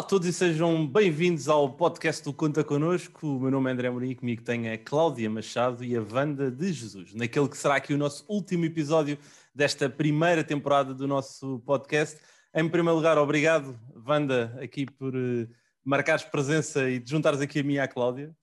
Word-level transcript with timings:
Olá 0.00 0.06
a 0.06 0.08
todos 0.08 0.26
e 0.26 0.32
sejam 0.32 0.86
bem-vindos 0.86 1.46
ao 1.46 1.68
podcast 1.68 2.24
do 2.24 2.32
Conta 2.32 2.64
Connosco. 2.64 3.36
O 3.36 3.38
meu 3.38 3.50
nome 3.50 3.68
é 3.68 3.74
André 3.74 3.90
Mourinho 3.90 4.12
e 4.12 4.16
comigo 4.16 4.42
tem 4.42 4.70
a 4.70 4.78
Cláudia 4.78 5.28
Machado 5.28 5.84
e 5.84 5.94
a 5.94 6.00
Wanda 6.00 6.50
de 6.50 6.72
Jesus, 6.72 7.12
naquele 7.12 7.46
que 7.46 7.56
será 7.58 7.76
aqui 7.76 7.92
o 7.92 7.98
nosso 7.98 8.24
último 8.26 8.64
episódio 8.64 9.18
desta 9.54 9.90
primeira 9.90 10.42
temporada 10.42 10.94
do 10.94 11.06
nosso 11.06 11.58
podcast. 11.66 12.18
Em 12.54 12.66
primeiro 12.66 12.96
lugar, 12.96 13.18
obrigado, 13.18 13.78
Wanda, 13.94 14.58
aqui 14.62 14.86
por 14.86 15.14
uh, 15.14 15.46
marcares 15.84 16.24
presença 16.24 16.88
e 16.88 16.98
de 16.98 17.10
juntares 17.10 17.42
aqui 17.42 17.60
a 17.60 17.62
mim 17.62 17.74
e 17.74 17.80
à 17.80 17.86
Cláudia. 17.86 18.34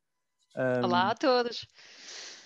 Um, 0.56 0.86
Olá 0.86 1.10
a 1.10 1.16
todos. 1.16 1.68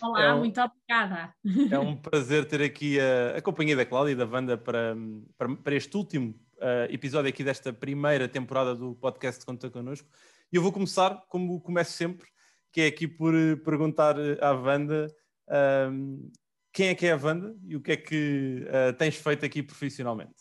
Olá, 0.01 0.23
é 0.23 0.33
um, 0.33 0.39
muito 0.39 0.61
obrigada. 0.61 1.35
É 1.69 1.77
um 1.77 1.97
prazer 1.97 2.47
ter 2.47 2.61
aqui 2.61 2.97
a, 2.97 3.39
a 3.39 3.41
companhia 3.41 3.75
da 3.75 3.85
Cláudia 3.85 4.13
e 4.13 4.15
da 4.15 4.25
Wanda 4.25 4.57
para, 4.57 4.95
para, 5.37 5.53
para 5.57 5.75
este 5.75 5.97
último 5.97 6.33
uh, 6.61 6.93
episódio 6.93 7.29
aqui 7.29 7.43
desta 7.43 7.73
primeira 7.73 8.27
temporada 8.27 8.75
do 8.75 8.95
podcast 8.95 9.43
Conta 9.45 9.69
Connosco. 9.69 10.07
E 10.51 10.55
eu 10.55 10.61
vou 10.61 10.71
começar, 10.71 11.25
como 11.27 11.59
começo 11.59 11.93
sempre, 11.93 12.27
que 12.71 12.81
é 12.81 12.87
aqui 12.87 13.07
por 13.07 13.35
eh, 13.35 13.57
perguntar 13.57 14.15
à 14.41 14.51
Wanda 14.53 15.07
uh, 15.47 16.31
quem 16.71 16.87
é 16.89 16.95
que 16.95 17.05
é 17.05 17.11
a 17.11 17.17
Wanda 17.17 17.53
e 17.65 17.75
o 17.75 17.81
que 17.81 17.91
é 17.91 17.97
que 17.97 18.65
uh, 18.67 18.93
tens 18.97 19.15
feito 19.15 19.45
aqui 19.45 19.61
profissionalmente. 19.61 20.35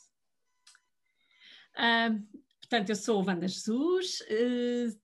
portanto, 2.61 2.91
eu 2.91 2.97
sou 2.97 3.21
a 3.21 3.25
Wanda 3.25 3.49
Jesus, 3.49 4.19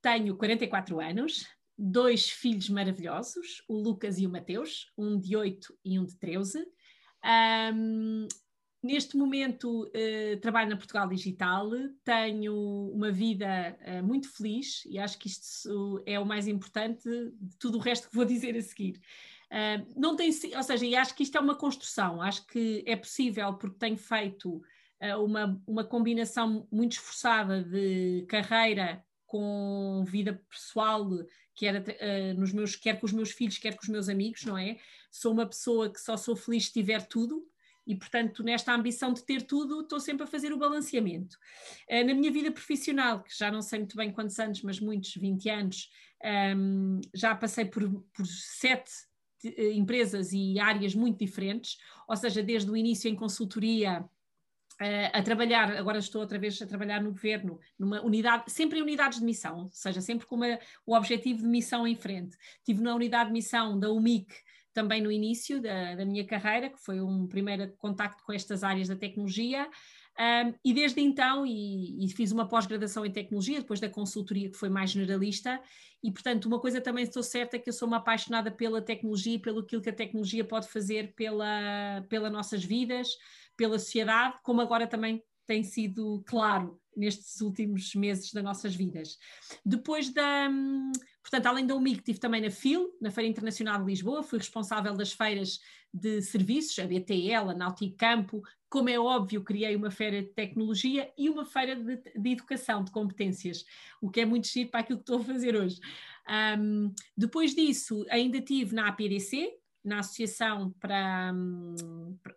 tenho 0.01 0.37
44 0.37 1.01
anos, 1.01 1.45
dois 1.77 2.31
filhos 2.31 2.69
maravilhosos, 2.69 3.63
o 3.69 3.77
Lucas 3.77 4.19
e 4.19 4.27
o 4.27 4.31
Mateus, 4.31 4.93
um 4.97 5.19
de 5.19 5.37
8 5.37 5.77
e 5.85 5.99
um 5.99 6.05
de 6.05 6.17
13. 6.17 6.65
Um, 7.25 8.29
Neste 8.87 9.17
momento 9.17 9.83
uh, 9.83 10.41
trabalho 10.41 10.71
na 10.71 10.77
Portugal 10.77 11.09
Digital, 11.09 11.69
tenho 12.05 12.55
uma 12.95 13.11
vida 13.11 13.77
uh, 13.85 14.07
muito 14.07 14.29
feliz 14.29 14.85
e 14.87 14.97
acho 14.97 15.19
que 15.19 15.27
isto 15.27 16.01
é 16.07 16.21
o 16.21 16.25
mais 16.25 16.47
importante 16.47 17.09
de 17.09 17.57
tudo 17.59 17.79
o 17.79 17.81
resto 17.81 18.09
que 18.09 18.15
vou 18.15 18.25
dizer 18.25 18.57
a 18.57 18.63
seguir. 18.63 19.01
Uh, 19.51 19.85
não 20.01 20.15
tem, 20.15 20.31
ou 20.55 20.63
seja, 20.63 21.01
acho 21.01 21.17
que 21.17 21.25
isto 21.25 21.37
é 21.37 21.41
uma 21.41 21.57
construção, 21.57 22.23
acho 22.23 22.47
que 22.47 22.85
é 22.87 22.95
possível 22.95 23.55
porque 23.55 23.77
tenho 23.77 23.97
feito 23.97 24.63
uma, 25.19 25.61
uma 25.67 25.85
combinação 25.85 26.67
muito 26.71 26.93
esforçada 26.93 27.63
de 27.63 28.25
carreira 28.29 29.05
com 29.27 30.05
vida 30.07 30.41
pessoal, 30.49 31.07
quer, 31.57 31.83
uh, 31.83 32.39
nos 32.39 32.53
meus, 32.53 32.77
quer 32.77 33.01
com 33.01 33.07
os 33.07 33.13
meus 33.13 33.33
filhos, 33.33 33.59
quer 33.59 33.75
com 33.75 33.83
os 33.83 33.89
meus 33.89 34.09
amigos, 34.09 34.45
não 34.45 34.57
é? 34.57 34.79
Sou 35.11 35.33
uma 35.33 35.45
pessoa 35.45 35.93
que 35.93 36.01
só 36.01 36.17
sou 36.17 36.37
feliz 36.37 36.67
se 36.67 36.73
tiver 36.73 37.05
tudo, 37.09 37.45
e, 37.87 37.95
portanto, 37.95 38.43
nesta 38.43 38.75
ambição 38.75 39.13
de 39.13 39.23
ter 39.23 39.43
tudo, 39.43 39.81
estou 39.81 40.01
sempre 40.01 40.25
a 40.25 40.27
fazer 40.27 40.53
o 40.53 40.59
balanceamento. 40.59 41.37
Uh, 41.89 42.05
na 42.05 42.15
minha 42.15 42.31
vida 42.33 42.51
profissional, 42.51 43.23
que 43.23 43.37
já 43.37 43.51
não 43.51 43.63
sei 43.63 43.79
muito 43.79 43.97
bem 43.97 44.11
quantos 44.11 44.39
anos, 44.39 44.61
mas 44.63 44.81
muitos, 44.81 45.15
20 45.15 45.49
anos, 45.49 45.91
ehm, 46.23 47.01
já 47.15 47.35
passei 47.35 47.65
por, 47.65 47.89
por 48.13 48.27
sete 48.27 48.91
uh, 49.45 49.73
empresas 49.73 50.33
e 50.33 50.59
áreas 50.59 50.95
muito 50.95 51.19
diferentes, 51.19 51.79
ou 52.09 52.17
seja, 52.17 52.43
desde 52.43 52.71
o 52.71 52.77
início 52.77 53.09
em 53.09 53.15
consultoria, 53.15 54.05
Uh, 54.79 55.09
a 55.11 55.23
trabalhar, 55.23 55.75
agora 55.75 55.99
estou 55.99 56.21
outra 56.21 56.39
vez 56.39 56.61
a 56.61 56.67
trabalhar 56.67 57.03
no 57.03 57.11
governo, 57.11 57.59
numa 57.79 58.03
unidade, 58.03 58.53
sempre 58.53 58.79
em 58.79 58.83
unidades 58.83 59.21
de 59.21 59.25
missão, 59.25 59.61
ou 59.61 59.71
seja, 59.73 60.03
sempre 60.03 60.27
com 60.27 60.35
uma, 60.35 60.59
o 60.85 60.95
objetivo 60.95 61.41
de 61.41 61.49
missão 61.49 61.87
em 61.89 61.97
frente. 61.97 62.37
Estive 62.59 62.83
na 62.83 62.95
unidade 62.95 63.29
de 63.29 63.33
missão 63.33 63.79
da 63.79 63.91
UMIC, 63.91 64.31
também 64.77 65.01
no 65.01 65.11
início 65.11 65.59
da, 65.59 65.95
da 65.95 66.05
minha 66.05 66.23
carreira, 66.27 66.69
que 66.69 66.79
foi 66.79 67.01
um 67.01 67.27
primeiro 67.27 67.73
contacto 67.79 68.23
com 68.23 68.31
estas 68.31 68.63
áreas 68.63 68.89
da 68.89 68.95
tecnologia, 68.95 69.67
um, 70.19 70.53
e 70.63 70.75
desde 70.75 71.01
então, 71.01 71.47
e, 71.47 72.05
e 72.05 72.11
fiz 72.11 72.31
uma 72.31 72.47
pós-graduação 72.47 73.05
em 73.07 73.11
tecnologia, 73.11 73.61
depois 73.61 73.81
da 73.81 73.89
consultoria 73.89 74.51
que 74.51 74.57
foi 74.57 74.69
mais 74.69 74.91
generalista, 74.91 75.59
e 76.05 76.13
portanto 76.13 76.45
uma 76.45 76.61
coisa 76.61 76.79
também 76.79 77.05
estou 77.05 77.23
certa 77.23 77.57
é 77.57 77.59
que 77.59 77.71
eu 77.71 77.73
sou 77.73 77.89
uma 77.89 77.97
apaixonada 77.97 78.51
pela 78.51 78.83
tecnologia 78.83 79.37
e 79.37 79.39
pelo 79.39 79.65
que 79.65 79.77
a 79.77 79.93
tecnologia 79.93 80.45
pode 80.45 80.69
fazer 80.69 81.15
pela, 81.15 82.05
pelas 82.11 82.31
nossas 82.31 82.63
vidas, 82.63 83.09
pela 83.57 83.79
sociedade, 83.79 84.37
como 84.43 84.61
agora 84.61 84.87
também 84.87 85.23
tem 85.47 85.63
sido 85.63 86.23
claro 86.27 86.79
nestes 86.95 87.41
últimos 87.41 87.95
meses 87.95 88.31
das 88.31 88.45
nossas 88.45 88.75
vidas. 88.75 89.17
Depois 89.65 90.13
da, 90.13 90.51
portanto, 91.29 91.47
além 91.47 91.67
da 91.67 91.75
UMIC, 91.75 91.99
estive 91.99 92.21
também 92.21 92.41
na 92.41 92.51
FIL, 92.51 92.97
na 93.01 93.11
Feira 93.11 93.29
Internacional 93.29 93.81
de 93.81 93.87
Lisboa, 93.87 94.23
fui 94.23 94.39
responsável 94.39 94.95
das 94.95 95.13
feiras 95.13 95.59
de 95.93 96.23
serviços, 96.23 96.79
a 96.79 96.87
BTL, 96.87 97.51
a 97.51 97.55
Nauticampo, 97.55 98.43
como 98.69 98.89
é 98.89 98.99
óbvio, 98.99 99.43
criei 99.43 99.75
uma 99.75 99.91
feira 99.91 100.23
de 100.23 100.29
tecnologia 100.29 101.11
e 101.19 101.29
uma 101.29 101.45
feira 101.45 101.75
de, 101.75 101.97
de 101.97 102.31
educação, 102.31 102.85
de 102.85 102.93
competências, 102.93 103.65
o 104.01 104.09
que 104.09 104.21
é 104.21 104.25
muito 104.25 104.47
chique 104.47 104.71
para 104.71 104.81
aquilo 104.81 104.99
que 104.99 105.03
estou 105.03 105.19
a 105.19 105.25
fazer 105.25 105.57
hoje. 105.57 105.81
Um, 106.59 106.95
depois 107.17 107.55
disso, 107.55 108.07
ainda 108.09 108.39
estive 108.39 108.75
na 108.75 108.89
APDC, 108.89 109.53
na 109.85 110.01
associação 110.01 110.73
para, 110.79 111.33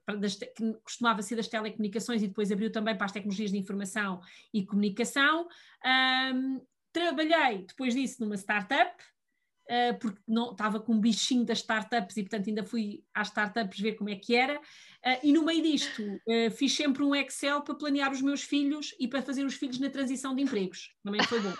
para 0.06 0.16
das, 0.16 0.36
que 0.36 0.74
costumava 0.84 1.22
ser 1.22 1.36
das 1.36 1.48
telecomunicações 1.48 2.24
e 2.24 2.28
depois 2.28 2.52
abriu 2.52 2.72
também 2.72 2.96
para 2.96 3.06
as 3.06 3.12
tecnologias 3.12 3.52
de 3.52 3.58
informação 3.58 4.20
e 4.52 4.66
comunicação. 4.66 5.48
Um, 6.34 6.62
trabalhei 6.92 7.66
depois 7.68 7.94
disso 7.94 8.22
numa 8.22 8.36
startup, 8.36 8.92
uh, 9.70 9.98
porque 10.00 10.20
não, 10.28 10.52
estava 10.52 10.80
com 10.80 10.94
um 10.94 11.00
bichinho 11.00 11.46
das 11.46 11.60
startups 11.60 12.18
e 12.18 12.24
portanto 12.24 12.48
ainda 12.48 12.64
fui 12.64 13.04
às 13.14 13.28
startups 13.28 13.80
ver 13.80 13.94
como 13.94 14.10
é 14.10 14.16
que 14.16 14.36
era. 14.36 14.60
Uh, 14.60 15.20
e 15.24 15.32
no 15.34 15.46
meio 15.46 15.62
disto 15.62 16.02
uh, 16.02 16.52
fiz 16.52 16.74
sempre 16.74 17.04
um 17.04 17.16
Excel 17.16 17.62
para 17.62 17.76
planear 17.76 18.12
os 18.12 18.22
meus 18.22 18.42
filhos 18.42 18.96
e 19.00 19.08
para 19.08 19.22
fazer 19.22 19.46
os 19.46 19.56
filhos 19.56 19.80
na 19.80 19.90
transição 19.90 20.36
de 20.36 20.42
empregos. 20.42 20.94
Também 21.04 21.24
foi 21.24 21.40
bom. 21.42 21.54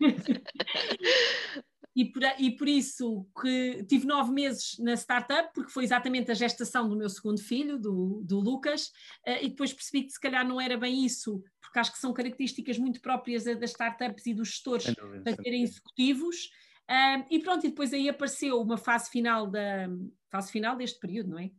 e 1.96 2.04
por, 2.04 2.22
e 2.38 2.50
por 2.50 2.68
isso 2.68 3.26
que 3.40 3.82
tive 3.88 4.06
nove 4.06 4.30
meses 4.30 4.78
na 4.78 4.92
startup, 4.92 5.50
porque 5.54 5.72
foi 5.72 5.82
exatamente 5.82 6.30
a 6.30 6.34
gestação 6.34 6.86
do 6.86 6.94
meu 6.94 7.08
segundo 7.08 7.40
filho, 7.40 7.78
do, 7.78 8.22
do 8.22 8.38
Lucas, 8.38 8.88
uh, 9.26 9.38
e 9.40 9.48
depois 9.48 9.72
percebi 9.72 10.02
que 10.02 10.12
se 10.12 10.20
calhar 10.20 10.46
não 10.46 10.60
era 10.60 10.76
bem 10.76 11.06
isso, 11.06 11.42
porque 11.58 11.78
acho 11.78 11.92
que 11.92 11.98
são 11.98 12.12
características 12.12 12.76
muito 12.76 13.00
próprias 13.00 13.44
das 13.44 13.70
startups 13.70 14.26
e 14.26 14.34
dos 14.34 14.48
gestores 14.48 14.94
para 15.24 15.36
serem 15.36 15.62
executivos. 15.62 16.50
Uh, 16.84 17.24
e 17.30 17.38
pronto, 17.38 17.64
e 17.64 17.70
depois 17.70 17.94
aí 17.94 18.10
apareceu 18.10 18.60
uma 18.60 18.76
fase 18.76 19.08
final 19.08 19.46
da 19.46 19.88
fase 20.30 20.52
final 20.52 20.76
deste 20.76 21.00
período, 21.00 21.30
não 21.30 21.38
é? 21.38 21.50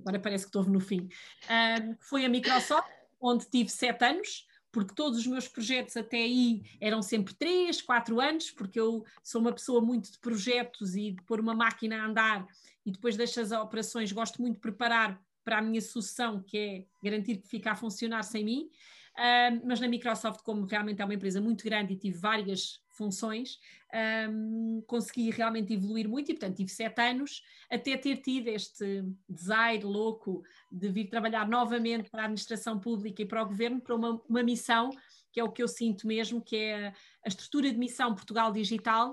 Agora 0.00 0.18
parece 0.18 0.44
que 0.44 0.48
estou 0.48 0.64
no 0.64 0.80
fim. 0.80 1.02
Uh, 1.44 1.96
foi 2.00 2.24
a 2.24 2.30
Microsoft, 2.30 2.88
onde 3.20 3.44
tive 3.50 3.68
sete 3.68 4.02
anos 4.06 4.46
porque 4.72 4.94
todos 4.94 5.18
os 5.18 5.26
meus 5.26 5.46
projetos 5.46 5.96
até 5.96 6.16
aí 6.16 6.62
eram 6.80 7.02
sempre 7.02 7.34
três, 7.34 7.82
quatro 7.82 8.18
anos, 8.18 8.50
porque 8.50 8.80
eu 8.80 9.04
sou 9.22 9.40
uma 9.40 9.52
pessoa 9.52 9.80
muito 9.82 10.10
de 10.10 10.18
projetos 10.18 10.96
e 10.96 11.12
de 11.12 11.22
pôr 11.22 11.38
uma 11.38 11.54
máquina 11.54 12.02
a 12.02 12.06
andar 12.06 12.46
e 12.84 12.90
depois 12.90 13.16
deixas 13.16 13.52
as 13.52 13.60
operações, 13.60 14.10
gosto 14.10 14.40
muito 14.40 14.54
de 14.54 14.60
preparar 14.60 15.22
para 15.44 15.58
a 15.58 15.62
minha 15.62 15.80
sucessão, 15.80 16.42
que 16.42 16.58
é 16.58 16.84
garantir 17.04 17.36
que 17.36 17.48
fica 17.48 17.72
a 17.72 17.76
funcionar 17.76 18.22
sem 18.22 18.44
mim. 18.44 18.70
Uh, 19.12 19.60
mas 19.66 19.78
na 19.78 19.88
Microsoft, 19.88 20.40
como 20.42 20.64
realmente 20.64 21.02
é 21.02 21.04
uma 21.04 21.14
empresa 21.14 21.40
muito 21.40 21.62
grande 21.64 21.92
e 21.92 21.96
tive 21.98 22.16
várias 22.16 22.81
funções, 22.96 23.58
um, 24.30 24.82
consegui 24.86 25.30
realmente 25.30 25.72
evoluir 25.72 26.08
muito 26.08 26.30
e, 26.30 26.34
portanto, 26.34 26.56
tive 26.56 26.70
sete 26.70 27.00
anos 27.00 27.42
até 27.70 27.96
ter 27.96 28.18
tido 28.18 28.48
este 28.48 29.04
desaire 29.28 29.84
louco 29.84 30.42
de 30.70 30.88
vir 30.88 31.08
trabalhar 31.08 31.48
novamente 31.48 32.10
para 32.10 32.22
a 32.22 32.24
administração 32.24 32.78
pública 32.78 33.22
e 33.22 33.26
para 33.26 33.42
o 33.42 33.46
governo 33.46 33.80
para 33.80 33.94
uma, 33.94 34.22
uma 34.28 34.42
missão 34.42 34.90
que 35.32 35.40
é 35.40 35.44
o 35.44 35.50
que 35.50 35.62
eu 35.62 35.68
sinto 35.68 36.06
mesmo, 36.06 36.42
que 36.42 36.56
é 36.56 36.88
a 37.24 37.28
estrutura 37.28 37.70
de 37.70 37.78
missão 37.78 38.14
Portugal 38.14 38.52
Digital, 38.52 39.12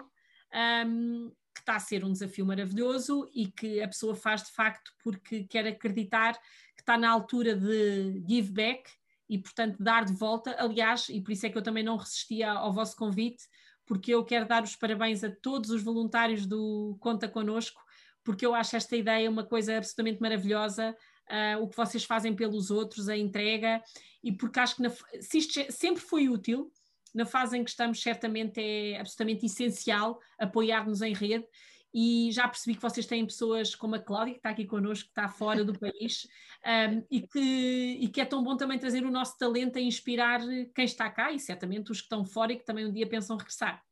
um, 0.85 1.31
que 1.53 1.61
está 1.61 1.75
a 1.75 1.79
ser 1.79 2.03
um 2.03 2.11
desafio 2.11 2.45
maravilhoso 2.45 3.29
e 3.33 3.47
que 3.47 3.81
a 3.81 3.87
pessoa 3.87 4.15
faz 4.15 4.43
de 4.43 4.51
facto 4.51 4.91
porque 5.01 5.45
quer 5.45 5.65
acreditar 5.65 6.33
que 6.75 6.81
está 6.81 6.97
na 6.97 7.09
altura 7.09 7.55
de 7.55 8.23
give 8.27 8.51
back 8.51 8.89
e, 9.29 9.37
portanto, 9.37 9.81
dar 9.81 10.05
de 10.05 10.13
volta. 10.13 10.55
Aliás, 10.57 11.07
e 11.09 11.21
por 11.21 11.31
isso 11.31 11.45
é 11.45 11.49
que 11.49 11.57
eu 11.57 11.61
também 11.61 11.83
não 11.83 11.97
resistia 11.97 12.51
ao 12.51 12.73
vosso 12.73 12.95
convite, 12.95 13.43
porque 13.89 14.13
eu 14.13 14.23
quero 14.23 14.47
dar 14.47 14.61
os 14.61 14.75
parabéns 14.75 15.23
a 15.23 15.31
todos 15.31 15.71
os 15.71 15.81
voluntários 15.81 16.45
do 16.45 16.95
Conta 16.99 17.27
Conosco, 17.27 17.81
porque 18.23 18.45
eu 18.45 18.53
acho 18.53 18.75
esta 18.75 18.95
ideia 18.95 19.27
uma 19.27 19.43
coisa 19.43 19.75
absolutamente 19.75 20.21
maravilhosa, 20.21 20.95
uh, 21.27 21.63
o 21.63 21.67
que 21.67 21.75
vocês 21.75 22.03
fazem 22.03 22.35
pelos 22.35 22.69
outros, 22.69 23.09
a 23.09 23.17
entrega, 23.17 23.81
e 24.23 24.31
porque 24.31 24.59
acho 24.59 24.75
que 24.75 24.83
na, 24.83 24.91
se 25.19 25.39
isto 25.39 25.71
sempre 25.71 26.03
foi 26.03 26.29
útil, 26.29 26.71
na 27.15 27.25
fase 27.25 27.57
em 27.57 27.63
que 27.63 27.71
estamos, 27.71 27.99
certamente 27.99 28.61
é 28.61 28.99
absolutamente 28.99 29.47
essencial 29.47 30.19
apoiar-nos 30.37 31.01
em 31.01 31.11
rede 31.15 31.47
e 31.93 32.29
já 32.31 32.47
percebi 32.47 32.75
que 32.75 32.81
vocês 32.81 33.05
têm 33.05 33.25
pessoas 33.25 33.73
como 33.75 33.95
a 33.95 33.99
Cláudia, 33.99 34.33
que 34.33 34.39
está 34.39 34.49
aqui 34.49 34.65
connosco, 34.65 35.05
que 35.05 35.11
está 35.11 35.27
fora 35.27 35.63
do 35.63 35.77
país, 35.77 36.27
um, 36.93 37.03
e, 37.09 37.21
que, 37.21 37.97
e 38.01 38.07
que 38.07 38.21
é 38.21 38.25
tão 38.25 38.43
bom 38.43 38.55
também 38.55 38.77
trazer 38.77 39.03
o 39.03 39.11
nosso 39.11 39.37
talento 39.37 39.77
a 39.77 39.81
inspirar 39.81 40.41
quem 40.75 40.85
está 40.85 41.09
cá 41.09 41.31
e 41.31 41.39
certamente 41.39 41.91
os 41.91 41.99
que 41.99 42.05
estão 42.05 42.23
fora 42.23 42.53
e 42.53 42.57
que 42.57 42.65
também 42.65 42.85
um 42.85 42.93
dia 42.93 43.07
pensam 43.07 43.37
regressar. 43.37 43.83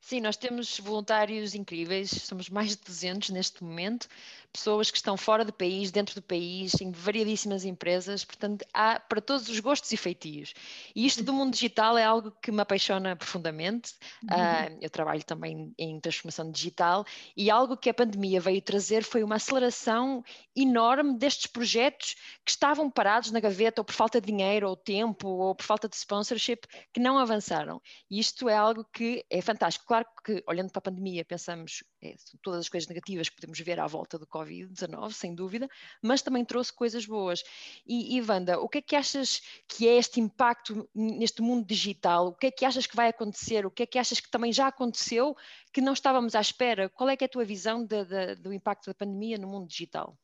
Sim, 0.00 0.20
nós 0.20 0.36
temos 0.36 0.78
voluntários 0.78 1.54
incríveis, 1.54 2.10
somos 2.10 2.48
mais 2.48 2.70
de 2.70 2.82
200 2.84 3.30
neste 3.30 3.62
momento, 3.62 4.08
pessoas 4.52 4.90
que 4.90 4.96
estão 4.96 5.16
fora 5.16 5.44
do 5.44 5.52
país, 5.52 5.90
dentro 5.90 6.14
do 6.14 6.22
país, 6.22 6.80
em 6.80 6.90
variadíssimas 6.90 7.64
empresas, 7.64 8.24
portanto, 8.24 8.64
há 8.72 8.98
para 8.98 9.20
todos 9.20 9.48
os 9.48 9.60
gostos 9.60 9.92
e 9.92 9.96
feitios. 9.96 10.54
E 10.94 11.04
isto 11.04 11.22
do 11.22 11.32
mundo 11.32 11.52
digital 11.52 11.98
é 11.98 12.04
algo 12.04 12.32
que 12.42 12.50
me 12.50 12.60
apaixona 12.60 13.16
profundamente. 13.16 13.94
Uhum. 14.22 14.28
Uh, 14.36 14.78
eu 14.80 14.88
trabalho 14.88 15.22
também 15.24 15.72
em 15.76 16.00
transformação 16.00 16.50
digital 16.50 17.04
e 17.36 17.50
algo 17.50 17.76
que 17.76 17.90
a 17.90 17.94
pandemia 17.94 18.40
veio 18.40 18.62
trazer 18.62 19.04
foi 19.04 19.22
uma 19.22 19.36
aceleração 19.36 20.24
enorme 20.56 21.18
destes 21.18 21.46
projetos 21.46 22.14
que 22.44 22.50
estavam 22.50 22.90
parados 22.90 23.30
na 23.30 23.40
gaveta 23.40 23.80
ou 23.80 23.84
por 23.84 23.94
falta 23.94 24.20
de 24.20 24.26
dinheiro 24.28 24.68
ou 24.68 24.76
tempo 24.76 25.28
ou 25.28 25.54
por 25.54 25.64
falta 25.64 25.88
de 25.88 25.96
sponsorship 25.96 26.60
que 26.92 27.00
não 27.00 27.18
avançaram. 27.18 27.80
E 28.10 28.18
isto 28.18 28.48
é 28.48 28.56
algo 28.56 28.84
que 28.92 29.24
é 29.30 29.40
fantástico. 29.40 29.86
Claro 29.88 30.06
que, 30.22 30.44
olhando 30.46 30.70
para 30.70 30.80
a 30.80 30.82
pandemia, 30.82 31.24
pensamos 31.24 31.82
é, 32.02 32.14
todas 32.42 32.60
as 32.60 32.68
coisas 32.68 32.86
negativas 32.86 33.30
que 33.30 33.36
podemos 33.36 33.58
ver 33.58 33.80
à 33.80 33.86
volta 33.86 34.18
do 34.18 34.26
Covid-19, 34.26 35.12
sem 35.12 35.34
dúvida, 35.34 35.66
mas 36.02 36.20
também 36.20 36.44
trouxe 36.44 36.70
coisas 36.70 37.06
boas. 37.06 37.42
E, 37.86 38.20
Wanda, 38.20 38.60
o 38.60 38.68
que 38.68 38.78
é 38.78 38.82
que 38.82 38.94
achas 38.94 39.40
que 39.66 39.88
é 39.88 39.96
este 39.96 40.20
impacto 40.20 40.86
neste 40.94 41.40
mundo 41.40 41.64
digital? 41.64 42.26
O 42.26 42.34
que 42.34 42.48
é 42.48 42.50
que 42.50 42.66
achas 42.66 42.86
que 42.86 42.94
vai 42.94 43.08
acontecer? 43.08 43.64
O 43.64 43.70
que 43.70 43.84
é 43.84 43.86
que 43.86 43.98
achas 43.98 44.20
que 44.20 44.30
também 44.30 44.52
já 44.52 44.66
aconteceu 44.66 45.34
que 45.72 45.80
não 45.80 45.94
estávamos 45.94 46.34
à 46.34 46.40
espera? 46.42 46.90
Qual 46.90 47.08
é 47.08 47.16
que 47.16 47.24
é 47.24 47.26
a 47.26 47.30
tua 47.30 47.46
visão 47.46 47.82
de, 47.82 48.04
de, 48.04 48.34
do 48.34 48.52
impacto 48.52 48.88
da 48.88 48.94
pandemia 48.94 49.38
no 49.38 49.48
mundo 49.48 49.68
digital? 49.68 50.18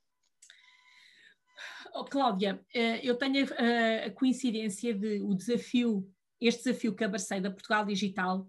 Oh, 1.95 2.05
Cláudia, 2.05 2.63
eh, 2.75 3.01
eu 3.03 3.17
tenho 3.17 3.47
a, 3.55 4.09
a 4.09 4.11
coincidência 4.11 4.93
de 4.93 5.23
o 5.23 5.35
desafio, 5.35 6.07
este 6.39 6.65
desafio 6.65 6.95
que 6.95 7.05
abracei 7.05 7.41
da 7.41 7.51
Portugal 7.51 7.87
Digital, 7.87 8.47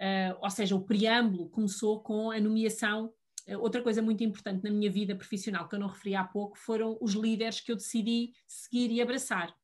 Uh, 0.00 0.34
ou 0.40 0.48
seja, 0.48 0.74
o 0.74 0.80
preâmbulo 0.80 1.50
começou 1.50 2.00
com 2.00 2.30
a 2.30 2.40
nomeação. 2.40 3.12
Uh, 3.46 3.58
outra 3.58 3.82
coisa 3.82 4.00
muito 4.00 4.24
importante 4.24 4.64
na 4.64 4.70
minha 4.70 4.90
vida 4.90 5.14
profissional, 5.14 5.68
que 5.68 5.74
eu 5.74 5.78
não 5.78 5.88
referi 5.88 6.14
há 6.14 6.24
pouco, 6.24 6.58
foram 6.58 6.96
os 7.02 7.12
líderes 7.12 7.60
que 7.60 7.70
eu 7.70 7.76
decidi 7.76 8.32
seguir 8.48 8.90
e 8.90 9.02
abraçar. 9.02 9.54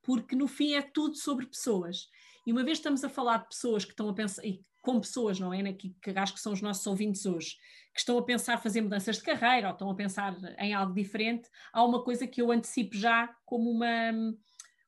Porque 0.00 0.36
no 0.36 0.46
fim 0.46 0.74
é 0.74 0.82
tudo 0.82 1.16
sobre 1.16 1.44
pessoas. 1.44 2.08
E 2.46 2.52
uma 2.52 2.62
vez 2.62 2.78
estamos 2.78 3.02
a 3.02 3.08
falar 3.08 3.38
de 3.38 3.48
pessoas 3.48 3.84
que 3.84 3.90
estão 3.90 4.08
a 4.08 4.14
pensar, 4.14 4.44
e 4.44 4.64
com 4.80 5.00
pessoas, 5.00 5.40
não 5.40 5.52
é? 5.52 5.60
Né, 5.60 5.72
que, 5.72 5.94
que 6.00 6.10
acho 6.10 6.34
que 6.34 6.40
são 6.40 6.52
os 6.52 6.62
nossos 6.62 6.86
ouvintes 6.86 7.26
hoje, 7.26 7.56
que 7.92 7.98
estão 7.98 8.16
a 8.16 8.22
pensar 8.22 8.58
fazer 8.58 8.80
mudanças 8.80 9.16
de 9.16 9.22
carreira 9.22 9.68
ou 9.68 9.72
estão 9.72 9.90
a 9.90 9.94
pensar 9.94 10.36
em 10.58 10.72
algo 10.72 10.94
diferente, 10.94 11.48
há 11.72 11.84
uma 11.84 12.02
coisa 12.02 12.26
que 12.26 12.40
eu 12.40 12.50
antecipo 12.50 12.96
já 12.96 13.28
como 13.44 13.70
uma, 13.70 14.34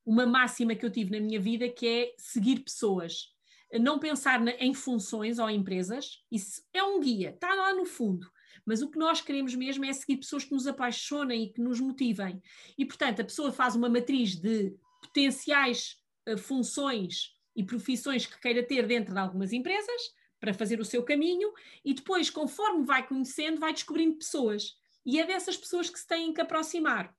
uma 0.07 0.27
máxima 0.27 0.75
que 0.75 0.87
eu 0.87 0.91
tive 0.91 1.11
na 1.11 1.21
minha 1.21 1.41
vida, 1.41 1.69
que 1.69 1.87
é 1.87 2.15
seguir 2.17 2.61
pessoas 2.61 3.32
não 3.79 3.99
pensar 3.99 4.41
na, 4.41 4.53
em 4.53 4.75
funções 4.75 5.39
ou 5.39 5.49
empresas, 5.49 6.23
isso 6.31 6.63
é 6.73 6.83
um 6.83 7.01
guia, 7.01 7.31
está 7.31 7.55
lá 7.55 7.75
no 7.75 7.85
fundo. 7.85 8.31
Mas 8.65 8.83
o 8.83 8.91
que 8.91 8.99
nós 8.99 9.21
queremos 9.21 9.55
mesmo 9.55 9.85
é 9.85 9.93
seguir 9.93 10.19
pessoas 10.19 10.45
que 10.45 10.53
nos 10.53 10.67
apaixonem 10.67 11.45
e 11.45 11.53
que 11.53 11.61
nos 11.61 11.81
motivem. 11.81 12.41
E, 12.79 12.85
portanto, 12.85 13.21
a 13.21 13.25
pessoa 13.25 13.51
faz 13.51 13.75
uma 13.75 13.89
matriz 13.89 14.37
de 14.37 14.75
potenciais 15.03 15.97
uh, 16.29 16.39
funções 16.39 17.35
e 17.57 17.65
profissões 17.65 18.25
que 18.25 18.41
queira 18.41 18.63
ter 18.63 18.87
dentro 18.87 19.13
de 19.13 19.19
algumas 19.19 19.53
empresas 19.53 20.03
para 20.39 20.55
fazer 20.55 20.81
o 20.81 20.85
seu 20.85 21.03
caminho 21.03 21.53
e 21.85 21.95
depois, 21.95 22.31
conforme 22.31 22.85
vai 22.85 23.07
conhecendo, 23.07 23.61
vai 23.61 23.73
descobrindo 23.73 24.19
pessoas. 24.19 24.77
E 25.05 25.21
é 25.21 25.27
dessas 25.27 25.57
pessoas 25.57 25.91
que 25.91 25.99
se 25.99 26.07
têm 26.07 26.33
que 26.33 26.41
aproximar. 26.41 27.15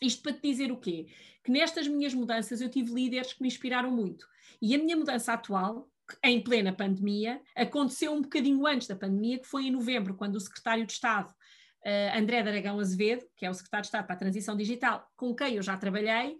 Isto 0.00 0.22
para 0.22 0.32
te 0.32 0.42
dizer 0.42 0.72
o 0.72 0.76
quê? 0.76 1.06
Que 1.42 1.50
nestas 1.50 1.86
minhas 1.86 2.14
mudanças 2.14 2.60
eu 2.60 2.68
tive 2.68 2.92
líderes 2.92 3.32
que 3.32 3.42
me 3.42 3.48
inspiraram 3.48 3.90
muito. 3.90 4.26
E 4.60 4.74
a 4.74 4.78
minha 4.78 4.96
mudança 4.96 5.32
atual, 5.32 5.88
em 6.22 6.42
plena 6.42 6.72
pandemia, 6.72 7.40
aconteceu 7.56 8.12
um 8.12 8.22
bocadinho 8.22 8.66
antes 8.66 8.86
da 8.86 8.96
pandemia, 8.96 9.38
que 9.38 9.46
foi 9.46 9.66
em 9.66 9.70
novembro, 9.70 10.14
quando 10.14 10.36
o 10.36 10.40
secretário 10.40 10.86
de 10.86 10.92
Estado, 10.92 11.28
uh, 11.28 12.18
André 12.18 12.42
de 12.42 12.48
Aragão 12.48 12.78
Azevedo, 12.78 13.24
que 13.36 13.46
é 13.46 13.50
o 13.50 13.54
secretário 13.54 13.82
de 13.82 13.88
Estado 13.88 14.06
para 14.06 14.14
a 14.14 14.18
Transição 14.18 14.56
Digital, 14.56 15.06
com 15.16 15.34
quem 15.34 15.56
eu 15.56 15.62
já 15.62 15.76
trabalhei, 15.76 16.38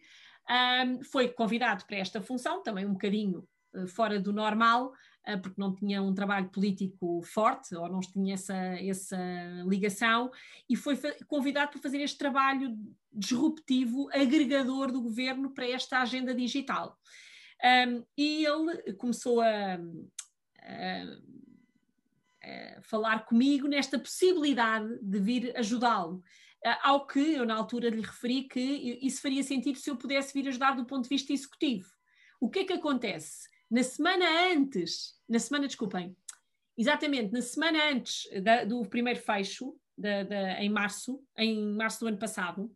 um, 0.86 1.02
foi 1.04 1.28
convidado 1.28 1.84
para 1.86 1.96
esta 1.96 2.20
função, 2.20 2.62
também 2.62 2.84
um 2.84 2.92
bocadinho 2.92 3.46
uh, 3.74 3.86
fora 3.86 4.20
do 4.20 4.32
normal, 4.32 4.92
porque 5.42 5.60
não 5.60 5.74
tinha 5.74 6.02
um 6.02 6.14
trabalho 6.14 6.48
político 6.50 7.22
forte, 7.22 7.74
ou 7.74 7.88
não 7.88 8.00
tinha 8.00 8.34
essa, 8.34 8.54
essa 8.54 9.18
ligação, 9.66 10.30
e 10.68 10.76
foi 10.76 10.96
convidado 11.26 11.72
para 11.72 11.80
fazer 11.80 12.00
este 12.00 12.18
trabalho 12.18 12.76
disruptivo, 13.12 14.08
agregador 14.12 14.92
do 14.92 15.00
governo 15.00 15.50
para 15.50 15.68
esta 15.68 16.00
agenda 16.00 16.34
digital. 16.34 16.98
Um, 17.64 18.04
e 18.18 18.44
ele 18.44 18.92
começou 18.94 19.40
a, 19.40 19.78
a, 20.60 21.02
a, 22.42 22.82
falar 22.82 23.24
comigo 23.24 23.66
nesta 23.66 23.98
possibilidade 23.98 24.98
de 25.00 25.18
vir 25.18 25.56
ajudá-lo. 25.56 26.22
Uh, 26.66 26.76
ao 26.82 27.06
que 27.06 27.34
eu, 27.34 27.46
na 27.46 27.54
altura, 27.54 27.88
lhe 27.88 28.02
referi 28.02 28.42
que 28.42 28.98
isso 29.00 29.22
faria 29.22 29.42
sentido 29.42 29.78
se 29.78 29.88
eu 29.88 29.96
pudesse 29.96 30.34
vir 30.34 30.48
ajudar 30.48 30.72
do 30.72 30.84
ponto 30.84 31.04
de 31.04 31.08
vista 31.08 31.32
executivo. 31.32 31.88
O 32.40 32.50
que 32.50 32.60
é 32.60 32.64
que 32.64 32.72
acontece? 32.74 33.48
Na 33.70 33.82
semana 33.82 34.52
antes, 34.52 35.13
na 35.28 35.38
semana, 35.38 35.66
desculpem, 35.66 36.16
exatamente, 36.76 37.32
na 37.32 37.42
semana 37.42 37.90
antes 37.90 38.28
da, 38.42 38.64
do 38.64 38.82
primeiro 38.82 39.20
fecho, 39.20 39.76
da, 39.96 40.24
da, 40.24 40.62
em 40.62 40.68
março, 40.68 41.22
em 41.36 41.74
março 41.74 42.00
do 42.00 42.08
ano 42.08 42.18
passado, 42.18 42.70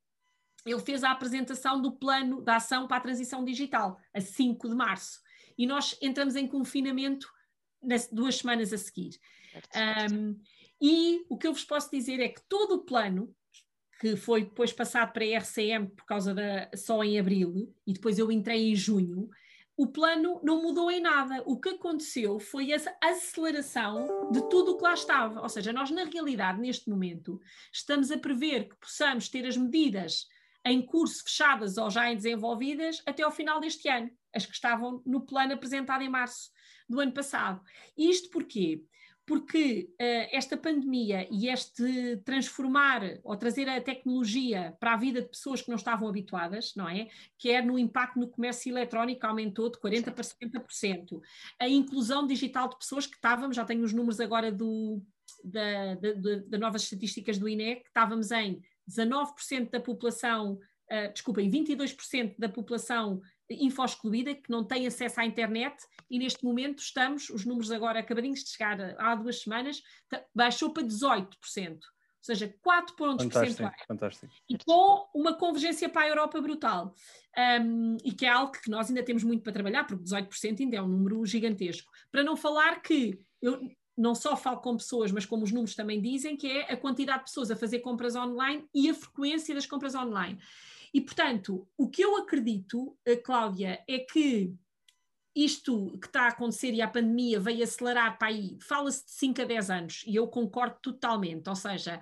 ele 0.65 0.81
fez 0.81 1.03
a 1.03 1.11
apresentação 1.11 1.81
do 1.81 1.93
plano 1.93 2.43
de 2.43 2.51
ação 2.51 2.87
para 2.87 2.99
a 2.99 3.01
transição 3.01 3.45
digital, 3.45 3.99
a 4.13 4.21
5 4.21 4.69
de 4.69 4.75
março. 4.75 5.21
E 5.57 5.67
nós 5.67 5.97
entramos 6.01 6.37
em 6.37 6.47
confinamento 6.47 7.29
nas 7.83 8.09
duas 8.09 8.37
semanas 8.37 8.73
a 8.73 8.79
seguir. 8.79 9.19
Um, 10.13 10.39
e 10.81 11.25
o 11.29 11.37
que 11.37 11.47
eu 11.47 11.53
vos 11.53 11.65
posso 11.65 11.91
dizer 11.91 12.21
é 12.21 12.29
que 12.29 12.41
todo 12.49 12.77
o 12.77 12.85
plano, 12.85 13.35
que 14.01 14.17
foi 14.17 14.45
depois 14.45 14.73
passado 14.73 15.13
para 15.13 15.25
a 15.25 15.39
RCM 15.39 15.89
por 15.89 16.05
causa 16.05 16.35
da 16.35 16.71
só 16.77 17.03
em 17.03 17.19
abril, 17.19 17.75
e 17.87 17.93
depois 17.93 18.19
eu 18.19 18.31
entrei 18.31 18.71
em 18.71 18.77
junho, 18.77 19.29
o 19.79 19.87
plano 19.87 20.41
não 20.43 20.61
mudou 20.61 20.91
em 20.91 21.01
nada. 21.01 21.41
O 21.47 21.59
que 21.59 21.69
aconteceu 21.69 22.41
foi 22.41 22.73
a 22.73 22.81
aceleração 23.01 24.29
de 24.33 24.41
tudo 24.49 24.73
o 24.73 24.77
que 24.77 24.83
lá 24.83 24.93
estava. 24.93 25.41
Ou 25.41 25.49
seja, 25.49 25.73
nós, 25.73 25.89
na 25.93 26.03
realidade, 26.03 26.61
neste 26.61 26.91
momento, 26.91 27.41
estamos 27.73 28.11
a 28.11 28.19
prever 28.19 28.69
que 28.69 28.75
possamos 28.75 29.29
ter 29.29 29.47
as 29.47 29.57
medidas 29.57 30.27
em 30.67 30.85
curso 30.85 31.23
fechadas 31.23 31.79
ou 31.79 31.89
já 31.89 32.11
em 32.11 32.17
desenvolvidas 32.17 33.01
até 33.07 33.23
ao 33.23 33.31
final 33.31 33.61
deste 33.61 33.89
ano, 33.89 34.11
as 34.35 34.45
que 34.45 34.53
estavam 34.53 35.01
no 35.07 35.21
plano 35.21 35.55
apresentado 35.55 36.03
em 36.03 36.09
março 36.09 36.51
do 36.89 36.99
ano 36.99 37.13
passado. 37.13 37.63
Isto 37.97 38.31
porquê? 38.31 38.85
Porque 39.29 39.91
uh, 40.01 40.29
esta 40.33 40.57
pandemia 40.57 41.29
e 41.31 41.49
este 41.51 42.17
transformar 42.25 43.03
ou 43.23 43.37
trazer 43.37 43.69
a 43.69 43.79
tecnologia 43.79 44.75
para 44.81 44.95
a 44.95 44.97
vida 44.97 45.21
de 45.21 45.29
pessoas 45.29 45.61
que 45.61 45.69
não 45.69 45.77
estavam 45.77 46.09
habituadas, 46.09 46.75
não 46.75 46.89
é? 46.89 47.09
Quer 47.37 47.63
no 47.63 47.79
impacto 47.79 48.19
no 48.19 48.27
comércio 48.27 48.73
eletrónico 48.73 49.27
aumentou 49.27 49.71
de 49.71 49.79
40% 49.79 50.15
para 50.15 50.25
70%. 50.25 51.21
A 51.61 51.69
inclusão 51.69 52.27
digital 52.27 52.71
de 52.71 52.79
pessoas 52.79 53.07
que 53.07 53.17
estávamos, 53.17 53.55
já 53.55 53.67
tenho 53.67 53.85
os 53.85 53.93
números 53.93 54.19
agora 54.19 54.51
do, 54.51 55.03
da, 55.45 55.95
da, 55.97 56.13
da 56.47 56.59
novas 56.59 56.85
estatísticas 56.85 57.37
do 57.37 57.47
INE, 57.47 57.77
que 57.77 57.89
estávamos 57.89 58.31
em 58.31 58.63
19% 58.89 59.69
da 59.71 59.79
população, 59.79 60.55
uh, 60.55 61.13
desculpem, 61.13 61.51
22% 61.51 62.35
da 62.39 62.49
população 62.49 63.21
info-excluída, 63.51 64.35
que 64.35 64.51
não 64.51 64.65
tem 64.65 64.87
acesso 64.87 65.21
à 65.21 65.25
internet, 65.25 65.77
e 66.11 66.19
neste 66.19 66.45
momento 66.45 66.81
estamos, 66.81 67.31
os 67.31 67.45
números 67.45 67.71
agora 67.71 68.01
acabadinhos 68.01 68.45
de 68.45 68.51
chegar 68.51 68.79
há 68.99 69.15
duas 69.15 69.43
semanas, 69.43 69.83
baixou 70.35 70.71
para 70.71 70.83
18%. 70.83 71.79
Ou 72.19 72.35
seja, 72.35 72.55
4 72.61 72.97
pontos 72.97 73.25
fantástico. 73.25 73.71
Fantástico. 73.87 74.33
E 74.49 74.59
com 74.59 75.09
uma 75.15 75.35
convergência 75.35 75.89
para 75.89 76.03
a 76.03 76.09
Europa 76.09 76.41
brutal. 76.41 76.95
Um, 77.63 77.97
e 78.05 78.13
que 78.13 78.27
é 78.27 78.29
algo 78.29 78.53
que 78.53 78.69
nós 78.69 78.89
ainda 78.89 79.03
temos 79.03 79.23
muito 79.23 79.43
para 79.43 79.53
trabalhar, 79.53 79.85
porque 79.85 80.03
18% 80.03 80.61
ainda 80.61 80.77
é 80.77 80.83
um 80.83 80.89
número 80.89 81.25
gigantesco. 81.25 81.91
Para 82.11 82.25
não 82.25 82.37
falar 82.37 82.83
que 82.83 83.21
eu, 83.41 83.61
não 83.99 84.15
só 84.15 84.37
falo 84.37 84.61
com 84.61 84.77
pessoas, 84.77 85.11
mas 85.11 85.27
como 85.27 85.43
os 85.43 85.51
números 85.51 85.75
também 85.75 86.01
dizem, 86.01 86.37
que 86.37 86.47
é 86.47 86.73
a 86.73 86.77
quantidade 86.77 87.21
de 87.21 87.25
pessoas 87.25 87.51
a 87.51 87.57
fazer 87.57 87.81
compras 87.81 88.15
online 88.15 88.65
e 88.73 88.91
a 88.91 88.95
frequência 88.95 89.55
das 89.55 89.67
compras 89.67 89.95
online. 89.95 90.39
E, 90.93 91.01
portanto, 91.01 91.67
o 91.77 91.89
que 91.89 92.03
eu 92.03 92.17
acredito, 92.17 92.97
eh, 93.05 93.17
Cláudia, 93.17 93.83
é 93.89 93.99
que 93.99 94.55
isto 95.35 95.97
que 96.01 96.07
está 96.07 96.23
a 96.23 96.29
acontecer 96.29 96.73
e 96.73 96.83
a 96.83 96.89
pandemia 96.89 97.39
veio 97.39 97.63
acelerar 97.63 98.19
para 98.19 98.29
aí, 98.29 98.59
fala-se 98.61 99.05
de 99.05 99.13
5 99.13 99.43
a 99.43 99.45
10 99.45 99.71
anos, 99.71 100.05
e 100.07 100.17
eu 100.17 100.27
concordo 100.27 100.79
totalmente, 100.83 101.49
ou 101.49 101.55
seja, 101.55 102.01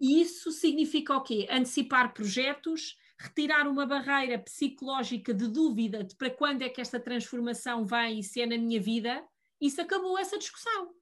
isso 0.00 0.50
significa 0.50 1.14
o 1.14 1.20
quê? 1.20 1.46
Antecipar 1.50 2.14
projetos, 2.14 2.96
retirar 3.18 3.66
uma 3.66 3.84
barreira 3.84 4.38
psicológica 4.38 5.34
de 5.34 5.48
dúvida 5.48 6.04
de 6.04 6.14
para 6.14 6.30
quando 6.30 6.62
é 6.62 6.68
que 6.68 6.80
esta 6.80 7.00
transformação 7.00 7.84
vem 7.84 8.20
e 8.20 8.22
se 8.22 8.40
é 8.40 8.46
na 8.46 8.56
minha 8.56 8.80
vida, 8.80 9.22
isso 9.60 9.82
acabou 9.82 10.16
essa 10.16 10.38
discussão 10.38 10.94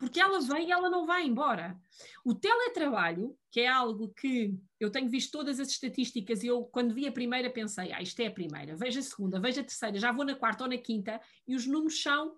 porque 0.00 0.18
ela 0.18 0.40
vem 0.40 0.68
e 0.68 0.72
ela 0.72 0.88
não 0.88 1.04
vai 1.04 1.26
embora. 1.26 1.78
O 2.24 2.34
teletrabalho, 2.34 3.36
que 3.52 3.60
é 3.60 3.68
algo 3.68 4.08
que 4.14 4.58
eu 4.80 4.90
tenho 4.90 5.10
visto 5.10 5.30
todas 5.30 5.60
as 5.60 5.68
estatísticas 5.68 6.42
e 6.42 6.46
eu, 6.46 6.64
quando 6.64 6.94
vi 6.94 7.06
a 7.06 7.12
primeira, 7.12 7.50
pensei, 7.50 7.92
ah, 7.92 8.00
isto 8.00 8.18
é 8.20 8.26
a 8.26 8.32
primeira, 8.32 8.74
veja 8.74 9.00
a 9.00 9.02
segunda, 9.02 9.38
veja 9.38 9.60
a 9.60 9.64
terceira, 9.64 9.98
já 9.98 10.10
vou 10.10 10.24
na 10.24 10.34
quarta 10.34 10.64
ou 10.64 10.70
na 10.70 10.78
quinta, 10.78 11.20
e 11.46 11.54
os 11.54 11.66
números 11.66 12.02
são 12.02 12.34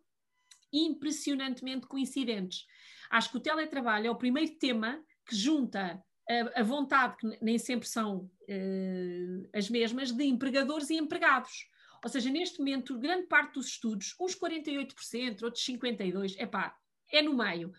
impressionantemente 0.73 1.87
coincidentes. 1.87 2.67
Acho 3.09 3.31
que 3.31 3.37
o 3.37 3.41
teletrabalho 3.41 4.09
é 4.09 4.11
o 4.11 4.19
primeiro 4.19 4.59
tema 4.59 5.01
que 5.25 5.37
junta 5.37 6.03
a, 6.29 6.61
a 6.61 6.63
vontade, 6.65 7.17
que 7.17 7.39
nem 7.41 7.59
sempre 7.59 7.87
são 7.87 8.29
uh, 8.49 9.49
as 9.55 9.71
mesmas, 9.71 10.11
de 10.11 10.25
empregadores 10.25 10.91
e 10.91 10.97
empregados. 10.97 11.69
Ou 12.05 12.11
seja, 12.11 12.29
neste 12.29 12.59
momento, 12.59 12.99
grande 12.99 13.29
parte 13.29 13.55
dos 13.55 13.69
estudos, 13.69 14.17
uns 14.21 14.35
48%, 14.35 15.45
outros 15.45 15.65
52%, 15.65 16.35
epá, 16.41 16.77
é 17.13 17.23
no 17.23 17.37
meio, 17.37 17.73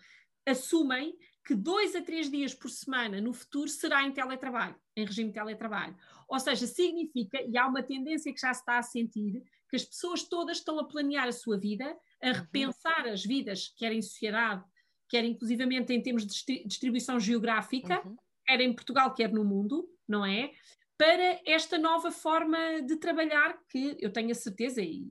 assumem 0.46 1.16
que 1.44 1.54
dois 1.54 1.94
a 1.94 2.00
três 2.00 2.30
dias 2.30 2.54
por 2.54 2.70
semana 2.70 3.20
no 3.20 3.32
futuro 3.32 3.68
será 3.68 4.02
em 4.02 4.12
teletrabalho, 4.12 4.76
em 4.96 5.04
regime 5.04 5.28
de 5.28 5.34
teletrabalho. 5.34 5.94
Ou 6.26 6.40
seja, 6.40 6.66
significa, 6.66 7.42
e 7.42 7.58
há 7.58 7.66
uma 7.66 7.82
tendência 7.82 8.32
que 8.32 8.40
já 8.40 8.52
se 8.54 8.60
está 8.60 8.78
a 8.78 8.82
sentir, 8.82 9.42
que 9.68 9.76
as 9.76 9.84
pessoas 9.84 10.22
todas 10.22 10.58
estão 10.58 10.78
a 10.78 10.84
planear 10.84 11.28
a 11.28 11.32
sua 11.32 11.58
vida, 11.58 11.84
a 12.22 12.28
uhum. 12.28 12.32
repensar 12.32 13.06
as 13.06 13.24
vidas, 13.24 13.74
quer 13.76 13.92
em 13.92 14.00
sociedade, 14.00 14.64
quer 15.08 15.24
inclusivamente 15.24 15.92
em 15.92 16.02
termos 16.02 16.26
de 16.26 16.64
distribuição 16.64 17.20
geográfica, 17.20 18.00
uhum. 18.06 18.16
quer 18.46 18.60
em 18.60 18.72
Portugal, 18.72 19.12
quer 19.12 19.30
no 19.30 19.44
mundo, 19.44 19.86
não 20.08 20.24
é? 20.24 20.50
Para 20.96 21.40
esta 21.44 21.76
nova 21.76 22.10
forma 22.10 22.80
de 22.82 22.96
trabalhar, 22.96 23.58
que 23.68 23.96
eu 24.00 24.12
tenho 24.12 24.30
a 24.30 24.34
certeza, 24.34 24.80
e 24.80 25.04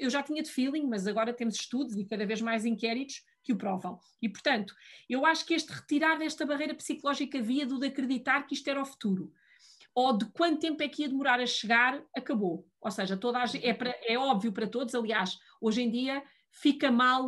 eu 0.00 0.10
já 0.10 0.22
tinha 0.22 0.42
de 0.42 0.50
feeling, 0.50 0.86
mas 0.86 1.06
agora 1.06 1.32
temos 1.32 1.54
estudos 1.54 1.96
e 1.96 2.04
cada 2.04 2.26
vez 2.26 2.42
mais 2.42 2.66
inquéritos 2.66 3.22
que 3.48 3.52
o 3.54 3.56
provam. 3.56 3.98
E, 4.20 4.28
portanto, 4.28 4.74
eu 5.08 5.24
acho 5.24 5.46
que 5.46 5.54
este 5.54 5.72
retirar 5.72 6.18
desta 6.18 6.44
barreira 6.44 6.74
psicológica 6.74 7.40
via 7.40 7.64
do 7.64 7.78
de 7.78 7.86
acreditar 7.86 8.42
que 8.46 8.52
isto 8.52 8.68
era 8.68 8.82
o 8.82 8.84
futuro, 8.84 9.32
ou 9.94 10.16
de 10.16 10.26
quanto 10.26 10.60
tempo 10.60 10.82
é 10.82 10.88
que 10.88 11.02
ia 11.02 11.08
demorar 11.08 11.40
a 11.40 11.46
chegar, 11.46 12.02
acabou. 12.14 12.68
Ou 12.78 12.90
seja, 12.90 13.16
toda 13.16 13.38
a, 13.38 13.44
é, 13.62 14.12
é 14.12 14.18
óbvio 14.18 14.52
para 14.52 14.66
todos, 14.66 14.94
aliás, 14.94 15.38
hoje 15.62 15.80
em 15.80 15.90
dia 15.90 16.22
fica 16.50 16.90
mal 16.92 17.26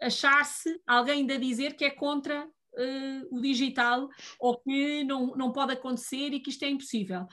achar-se 0.00 0.80
alguém 0.86 1.16
ainda 1.16 1.38
dizer 1.38 1.76
que 1.76 1.84
é 1.84 1.90
contra 1.90 2.46
uh, 2.46 3.36
o 3.36 3.38
digital 3.38 4.08
ou 4.38 4.58
que 4.60 5.04
não, 5.04 5.36
não 5.36 5.52
pode 5.52 5.74
acontecer 5.74 6.32
e 6.32 6.40
que 6.40 6.48
isto 6.48 6.64
é 6.64 6.70
impossível. 6.70 7.26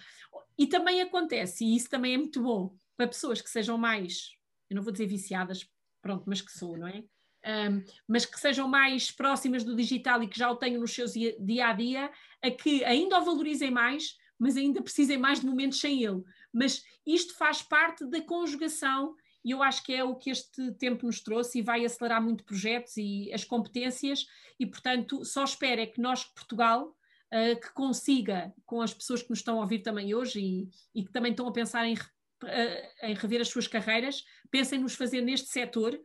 E 0.57 0.67
também 0.67 1.01
acontece, 1.01 1.63
e 1.63 1.77
isso 1.77 1.89
também 1.89 2.15
é 2.15 2.17
muito 2.17 2.43
bom, 2.43 2.75
para 2.97 3.07
pessoas 3.07 3.41
que 3.41 3.49
sejam 3.49 3.77
mais, 3.77 4.31
eu 4.69 4.75
não 4.75 4.83
vou 4.83 4.91
dizer 4.91 5.07
viciadas, 5.07 5.65
pronto, 6.01 6.25
mas 6.27 6.41
que 6.41 6.51
sou, 6.51 6.77
não 6.77 6.87
é? 6.87 7.05
Um, 7.47 7.81
mas 8.07 8.25
que 8.25 8.39
sejam 8.39 8.67
mais 8.67 9.09
próximas 9.09 9.63
do 9.63 9.75
digital 9.75 10.21
e 10.21 10.27
que 10.27 10.37
já 10.37 10.51
o 10.51 10.55
tenham 10.55 10.81
nos 10.81 10.93
seus 10.93 11.13
dia 11.13 11.67
a 11.67 11.73
dia, 11.73 12.11
a 12.43 12.51
que 12.51 12.83
ainda 12.83 13.17
o 13.19 13.23
valorizem 13.23 13.71
mais, 13.71 14.17
mas 14.37 14.57
ainda 14.57 14.81
precisem 14.81 15.17
mais 15.17 15.39
de 15.39 15.45
momentos 15.45 15.79
sem 15.79 16.03
ele. 16.03 16.21
Mas 16.53 16.83
isto 17.05 17.35
faz 17.37 17.61
parte 17.61 18.05
da 18.05 18.21
conjugação 18.21 19.15
e 19.45 19.51
eu 19.51 19.63
acho 19.63 19.81
que 19.83 19.93
é 19.93 20.03
o 20.03 20.15
que 20.15 20.29
este 20.29 20.73
tempo 20.73 21.05
nos 21.05 21.21
trouxe 21.21 21.59
e 21.59 21.61
vai 21.61 21.85
acelerar 21.85 22.21
muito 22.21 22.43
projetos 22.43 22.97
e 22.97 23.31
as 23.33 23.45
competências 23.45 24.25
e, 24.59 24.65
portanto, 24.65 25.23
só 25.23 25.43
espero 25.45 25.79
é 25.79 25.85
que 25.85 26.01
nós, 26.01 26.25
Portugal, 26.25 26.89
uh, 27.33 27.59
que 27.59 27.71
consiga, 27.73 28.53
com 28.65 28.81
as 28.81 28.93
pessoas 28.93 29.23
que 29.23 29.29
nos 29.29 29.39
estão 29.39 29.57
a 29.57 29.61
ouvir 29.61 29.79
também 29.79 30.13
hoje 30.13 30.41
e, 30.41 30.69
e 30.93 31.05
que 31.05 31.13
também 31.13 31.31
estão 31.31 31.47
a 31.47 31.53
pensar 31.53 31.85
em, 31.85 31.93
uh, 31.93 33.03
em 33.03 33.13
rever 33.13 33.39
as 33.39 33.47
suas 33.47 33.67
carreiras, 33.67 34.25
pensem 34.51 34.79
nos 34.79 34.95
fazer 34.95 35.21
neste 35.21 35.47
setor 35.47 35.97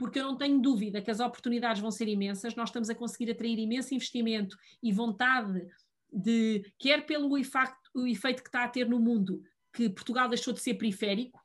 porque 0.00 0.18
eu 0.18 0.24
não 0.24 0.34
tenho 0.34 0.58
dúvida 0.58 1.02
que 1.02 1.10
as 1.10 1.20
oportunidades 1.20 1.82
vão 1.82 1.90
ser 1.90 2.08
imensas, 2.08 2.54
nós 2.54 2.70
estamos 2.70 2.88
a 2.88 2.94
conseguir 2.94 3.30
atrair 3.30 3.58
imenso 3.58 3.94
investimento 3.94 4.56
e 4.82 4.90
vontade 4.90 5.68
de, 6.10 6.64
quer 6.78 7.04
pelo 7.04 7.36
efeito, 7.36 7.74
o 7.94 8.06
efeito 8.06 8.42
que 8.42 8.48
está 8.48 8.64
a 8.64 8.68
ter 8.68 8.88
no 8.88 8.98
mundo, 8.98 9.42
que 9.70 9.90
Portugal 9.90 10.26
deixou 10.26 10.54
de 10.54 10.60
ser 10.60 10.72
periférico, 10.72 11.38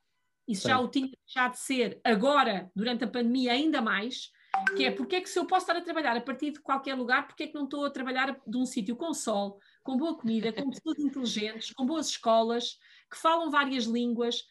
isso 0.47 0.61
Sim. 0.61 0.69
já 0.69 0.79
o 0.79 0.87
tinha 0.87 1.09
deixado 1.25 1.51
de 1.51 1.59
ser 1.59 1.99
agora, 2.01 2.71
durante 2.73 3.03
a 3.03 3.07
pandemia, 3.07 3.51
ainda 3.51 3.81
mais, 3.81 4.31
que 4.77 4.85
é 4.85 4.91
porque 4.91 5.17
é 5.17 5.21
que 5.21 5.29
se 5.29 5.37
eu 5.37 5.45
posso 5.45 5.63
estar 5.63 5.75
a 5.75 5.83
trabalhar 5.83 6.15
a 6.15 6.21
partir 6.21 6.51
de 6.51 6.61
qualquer 6.61 6.95
lugar, 6.95 7.27
porque 7.27 7.43
é 7.43 7.47
que 7.47 7.55
não 7.55 7.65
estou 7.65 7.83
a 7.83 7.89
trabalhar 7.89 8.39
de 8.47 8.57
um 8.57 8.65
sítio 8.65 8.95
com 8.95 9.13
sol, 9.13 9.59
com 9.83 9.97
boa 9.97 10.17
comida, 10.17 10.53
com 10.53 10.69
pessoas 10.69 10.97
inteligentes, 10.97 11.73
com 11.73 11.85
boas 11.85 12.07
escolas, 12.07 12.79
que 13.11 13.17
falam 13.17 13.51
várias 13.51 13.83
línguas, 13.83 14.45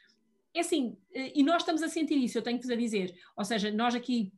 é 0.54 0.60
assim, 0.60 0.96
eh, 1.12 1.32
e 1.34 1.42
nós 1.42 1.62
estamos 1.62 1.82
a 1.82 1.88
sentir 1.88 2.16
isso, 2.16 2.38
eu 2.38 2.42
tenho-vos 2.42 2.70
a 2.70 2.76
dizer. 2.76 3.14
Ou 3.36 3.44
seja, 3.44 3.70
nós 3.70 3.94
aqui 3.94 4.32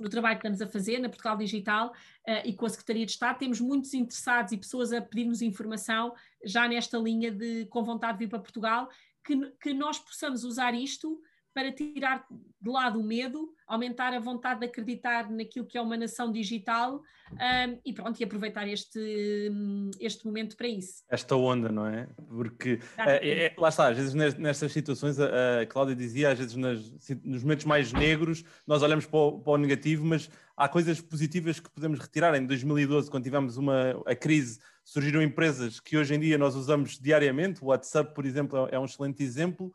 no 0.00 0.08
trabalho 0.08 0.36
que 0.36 0.48
estamos 0.48 0.62
a 0.62 0.66
fazer 0.66 0.98
na 0.98 1.08
Portugal 1.10 1.36
Digital 1.36 1.90
uh, 1.90 2.42
e 2.44 2.54
com 2.54 2.64
a 2.64 2.70
Secretaria 2.70 3.04
de 3.04 3.12
Estado, 3.12 3.38
temos 3.38 3.60
muitos 3.60 3.92
interessados 3.92 4.50
e 4.50 4.56
pessoas 4.56 4.94
a 4.94 5.00
pedir-nos 5.02 5.42
informação 5.42 6.14
já 6.42 6.66
nesta 6.66 6.96
linha 6.96 7.30
de 7.30 7.66
com 7.66 7.84
vontade 7.84 8.18
de 8.18 8.24
vir 8.24 8.30
para 8.30 8.38
Portugal, 8.38 8.88
que, 9.22 9.36
que 9.60 9.74
nós 9.74 9.98
possamos 9.98 10.42
usar 10.42 10.74
isto 10.74 11.20
para 11.52 11.72
tirar 11.72 12.24
de 12.60 12.70
lado 12.70 13.00
o 13.00 13.02
medo, 13.02 13.52
aumentar 13.66 14.12
a 14.12 14.20
vontade 14.20 14.60
de 14.60 14.66
acreditar 14.66 15.30
naquilo 15.30 15.66
que 15.66 15.78
é 15.78 15.80
uma 15.80 15.96
nação 15.96 16.30
digital 16.30 17.02
um, 17.32 17.80
e 17.84 17.92
pronto, 17.92 18.20
e 18.20 18.24
aproveitar 18.24 18.68
este, 18.68 19.50
este 19.98 20.26
momento 20.26 20.56
para 20.56 20.68
isso. 20.68 21.02
Esta 21.08 21.34
onda, 21.36 21.70
não 21.70 21.86
é? 21.86 22.08
Porque 22.28 22.80
é, 22.98 23.46
é, 23.46 23.54
lá 23.56 23.68
está, 23.68 23.88
às 23.88 23.96
vezes 23.96 24.14
nestas 24.14 24.72
situações, 24.72 25.18
a, 25.18 25.60
a 25.62 25.66
Cláudia 25.66 25.96
dizia, 25.96 26.30
às 26.30 26.38
vezes 26.38 26.54
nas, 26.56 26.90
nos 27.24 27.42
momentos 27.42 27.64
mais 27.64 27.92
negros, 27.92 28.44
nós 28.66 28.82
olhamos 28.82 29.06
para 29.06 29.18
o, 29.18 29.40
para 29.40 29.52
o, 29.52 29.56
negativo, 29.56 30.04
mas 30.04 30.30
há 30.56 30.68
coisas 30.68 31.00
positivas 31.00 31.58
que 31.58 31.70
podemos 31.70 31.98
retirar. 31.98 32.34
Em 32.34 32.46
2012, 32.46 33.10
quando 33.10 33.24
tivemos 33.24 33.56
uma, 33.56 34.02
a 34.06 34.14
crise, 34.14 34.58
surgiram 34.84 35.22
empresas 35.22 35.80
que 35.80 35.96
hoje 35.96 36.14
em 36.14 36.20
dia 36.20 36.36
nós 36.36 36.54
usamos 36.54 36.98
diariamente, 36.98 37.62
o 37.62 37.68
WhatsApp, 37.68 38.14
por 38.14 38.26
exemplo, 38.26 38.68
é 38.70 38.78
um 38.78 38.84
excelente 38.84 39.22
exemplo 39.22 39.72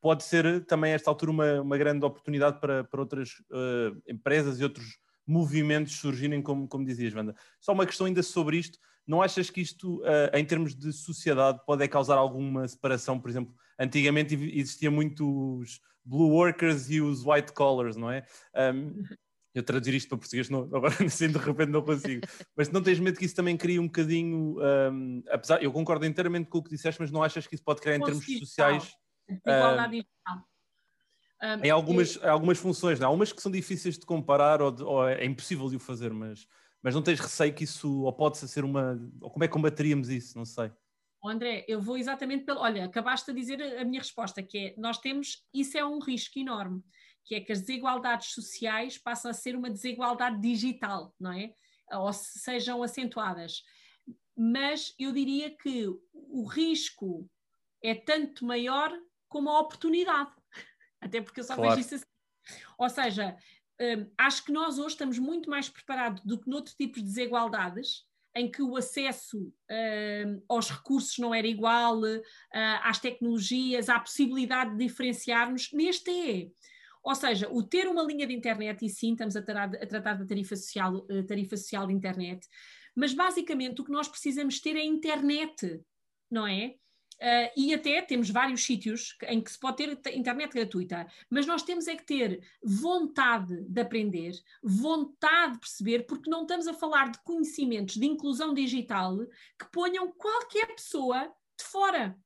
pode 0.00 0.24
ser 0.24 0.64
também, 0.66 0.92
a 0.92 0.94
esta 0.94 1.10
altura, 1.10 1.30
uma, 1.30 1.60
uma 1.60 1.78
grande 1.78 2.04
oportunidade 2.04 2.60
para, 2.60 2.84
para 2.84 3.00
outras 3.00 3.30
uh, 3.50 4.00
empresas 4.08 4.58
e 4.58 4.64
outros 4.64 4.98
movimentos 5.26 5.96
surgirem, 5.96 6.42
como, 6.42 6.66
como 6.66 6.84
dizias, 6.84 7.14
Wanda. 7.14 7.34
Só 7.60 7.72
uma 7.72 7.86
questão 7.86 8.06
ainda 8.06 8.22
sobre 8.22 8.58
isto. 8.58 8.78
Não 9.06 9.22
achas 9.22 9.50
que 9.50 9.60
isto, 9.60 10.00
uh, 10.00 10.34
em 10.34 10.44
termos 10.44 10.74
de 10.74 10.92
sociedade, 10.92 11.60
pode 11.66 11.86
causar 11.88 12.16
alguma 12.16 12.66
separação? 12.66 13.20
Por 13.20 13.30
exemplo, 13.30 13.54
antigamente 13.78 14.34
existia 14.34 14.90
muito 14.90 15.58
os 15.58 15.80
blue 16.04 16.30
workers 16.30 16.90
e 16.90 17.00
os 17.00 17.24
white 17.24 17.52
collars, 17.52 17.96
não 17.96 18.10
é? 18.10 18.24
Um, 18.74 19.02
eu 19.52 19.62
traduzir 19.62 19.94
isto 19.94 20.08
para 20.08 20.18
português, 20.18 20.48
não, 20.48 20.62
agora 20.62 20.94
assim 21.04 21.28
de 21.28 21.38
repente 21.38 21.70
não 21.70 21.82
consigo. 21.82 22.26
Mas 22.56 22.70
não 22.70 22.82
tens 22.82 23.00
medo 23.00 23.18
que 23.18 23.24
isso 23.24 23.34
também 23.34 23.56
crie 23.56 23.78
um 23.78 23.86
bocadinho, 23.86 24.56
um, 24.60 25.22
apesar, 25.28 25.62
eu 25.62 25.72
concordo 25.72 26.06
inteiramente 26.06 26.48
com 26.48 26.58
o 26.58 26.62
que 26.62 26.70
disseste, 26.70 27.00
mas 27.00 27.10
não 27.10 27.22
achas 27.22 27.46
que 27.46 27.54
isso 27.54 27.64
pode 27.64 27.80
criar 27.80 27.96
em 27.96 28.00
termos 28.00 28.24
sociais 28.24 28.94
igualdade 29.30 29.92
digital. 29.92 30.50
Um, 31.42 31.64
em 31.64 31.70
algumas, 31.70 32.16
e... 32.16 32.26
algumas 32.26 32.58
funções, 32.58 33.00
não? 33.00 33.08
há 33.08 33.10
umas 33.10 33.32
que 33.32 33.40
são 33.40 33.50
difíceis 33.50 33.98
de 33.98 34.04
comparar 34.04 34.60
ou, 34.60 34.70
de, 34.70 34.82
ou, 34.82 35.08
é 35.08 35.24
impossível 35.24 35.68
de 35.68 35.76
o 35.76 35.80
fazer, 35.80 36.12
mas, 36.12 36.46
mas 36.82 36.94
não 36.94 37.02
tens 37.02 37.18
receio 37.18 37.54
que 37.54 37.64
isso, 37.64 38.02
ou 38.02 38.12
pode 38.12 38.36
ser 38.36 38.64
uma, 38.64 39.00
ou 39.20 39.30
como 39.30 39.44
é 39.44 39.48
que 39.48 39.54
combateríamos 39.54 40.10
isso, 40.10 40.36
não 40.36 40.44
sei. 40.44 40.70
André, 41.28 41.64
eu 41.68 41.80
vou 41.80 41.98
exatamente 41.98 42.44
pelo. 42.44 42.60
Olha, 42.60 42.84
acabaste 42.86 43.32
de 43.32 43.38
dizer 43.38 43.60
a 43.78 43.84
minha 43.84 44.00
resposta, 44.00 44.42
que 44.42 44.58
é: 44.58 44.74
nós 44.78 44.98
temos, 44.98 45.44
isso 45.52 45.76
é 45.76 45.84
um 45.84 45.98
risco 45.98 46.38
enorme, 46.38 46.82
que 47.24 47.34
é 47.34 47.40
que 47.40 47.52
as 47.52 47.60
desigualdades 47.60 48.32
sociais 48.32 48.96
passam 48.96 49.30
a 49.30 49.34
ser 49.34 49.54
uma 49.54 49.70
desigualdade 49.70 50.40
digital, 50.40 51.14
não 51.20 51.32
é? 51.32 51.52
Ou 51.92 52.12
sejam 52.12 52.82
acentuadas. 52.82 53.62
Mas 54.36 54.94
eu 54.98 55.12
diria 55.12 55.54
que 55.54 55.86
o 56.14 56.46
risco 56.46 57.28
é 57.82 57.94
tanto 57.94 58.46
maior 58.46 58.90
como 59.30 59.48
a 59.48 59.60
oportunidade. 59.60 60.30
Até 61.00 61.22
porque 61.22 61.40
eu 61.40 61.44
só 61.44 61.54
claro. 61.54 61.70
vejo 61.70 61.80
isso 61.80 61.94
assim. 61.94 62.04
Ou 62.76 62.90
seja, 62.90 63.36
um, 63.80 64.10
acho 64.18 64.44
que 64.44 64.52
nós 64.52 64.78
hoje 64.78 64.88
estamos 64.88 65.18
muito 65.18 65.48
mais 65.48 65.70
preparados 65.70 66.22
do 66.22 66.38
que 66.38 66.50
noutros 66.50 66.74
tipos 66.74 67.00
de 67.00 67.08
desigualdades, 67.08 68.04
em 68.36 68.50
que 68.50 68.62
o 68.62 68.76
acesso 68.76 69.52
um, 69.70 70.42
aos 70.48 70.70
recursos 70.70 71.16
não 71.18 71.34
era 71.34 71.46
igual, 71.46 72.00
uh, 72.00 72.22
às 72.82 72.98
tecnologias, 72.98 73.88
à 73.88 73.98
possibilidade 73.98 74.72
de 74.72 74.86
diferenciarmos. 74.86 75.72
Neste 75.72 76.10
é. 76.10 76.50
Ou 77.02 77.14
seja, 77.14 77.48
o 77.50 77.62
ter 77.62 77.88
uma 77.88 78.02
linha 78.02 78.26
de 78.26 78.34
internet, 78.34 78.84
e 78.84 78.90
sim, 78.90 79.12
estamos 79.12 79.34
a, 79.34 79.42
tratar, 79.42 79.82
a 79.82 79.86
tratar 79.86 80.14
da 80.14 80.26
tarifa 80.26 80.54
social, 80.54 80.96
uh, 80.96 81.26
tarifa 81.26 81.56
social 81.56 81.86
de 81.86 81.94
internet, 81.94 82.46
mas 82.94 83.14
basicamente 83.14 83.80
o 83.80 83.84
que 83.84 83.92
nós 83.92 84.08
precisamos 84.08 84.60
ter 84.60 84.76
é 84.76 84.84
internet, 84.84 85.80
não 86.30 86.46
é? 86.46 86.74
Uh, 87.20 87.52
e 87.54 87.74
até 87.74 88.00
temos 88.00 88.30
vários 88.30 88.64
sítios 88.64 89.14
em 89.28 89.42
que 89.42 89.52
se 89.52 89.58
pode 89.58 89.76
ter 89.76 90.16
internet 90.16 90.52
gratuita, 90.52 91.06
mas 91.28 91.46
nós 91.46 91.62
temos 91.62 91.86
é 91.86 91.94
que 91.94 92.06
ter 92.06 92.40
vontade 92.62 93.60
de 93.68 93.80
aprender, 93.80 94.32
vontade 94.62 95.52
de 95.52 95.58
perceber, 95.58 96.06
porque 96.06 96.30
não 96.30 96.42
estamos 96.42 96.66
a 96.66 96.72
falar 96.72 97.10
de 97.10 97.18
conhecimentos 97.22 97.96
de 97.96 98.06
inclusão 98.06 98.54
digital 98.54 99.18
que 99.58 99.70
ponham 99.70 100.10
qualquer 100.12 100.74
pessoa 100.74 101.30
de 101.58 101.64
fora, 101.64 102.16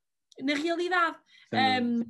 na 0.41 0.53
realidade. 0.53 1.17
Um, 1.53 2.03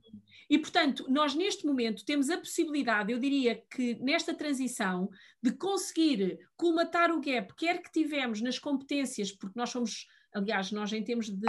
e, 0.50 0.60
portanto, 0.60 1.06
nós 1.10 1.34
neste 1.34 1.66
momento 1.66 2.06
temos 2.06 2.30
a 2.30 2.38
possibilidade, 2.38 3.12
eu 3.12 3.20
diria 3.20 3.64
que 3.70 3.96
nesta 3.96 4.34
transição, 4.34 5.10
de 5.42 5.52
conseguir 5.52 6.40
colmatar 6.56 7.12
o 7.12 7.20
gap, 7.20 7.54
quer 7.56 7.82
que 7.82 7.92
tivemos 7.92 8.42
nas 8.42 8.60
competências, 8.60 9.32
porque 9.32 9.58
nós 9.58 9.72
somos, 9.72 10.08
aliás, 10.34 10.72
nós 10.72 10.94
em 10.94 11.04
termos 11.04 11.30
de 11.30 11.48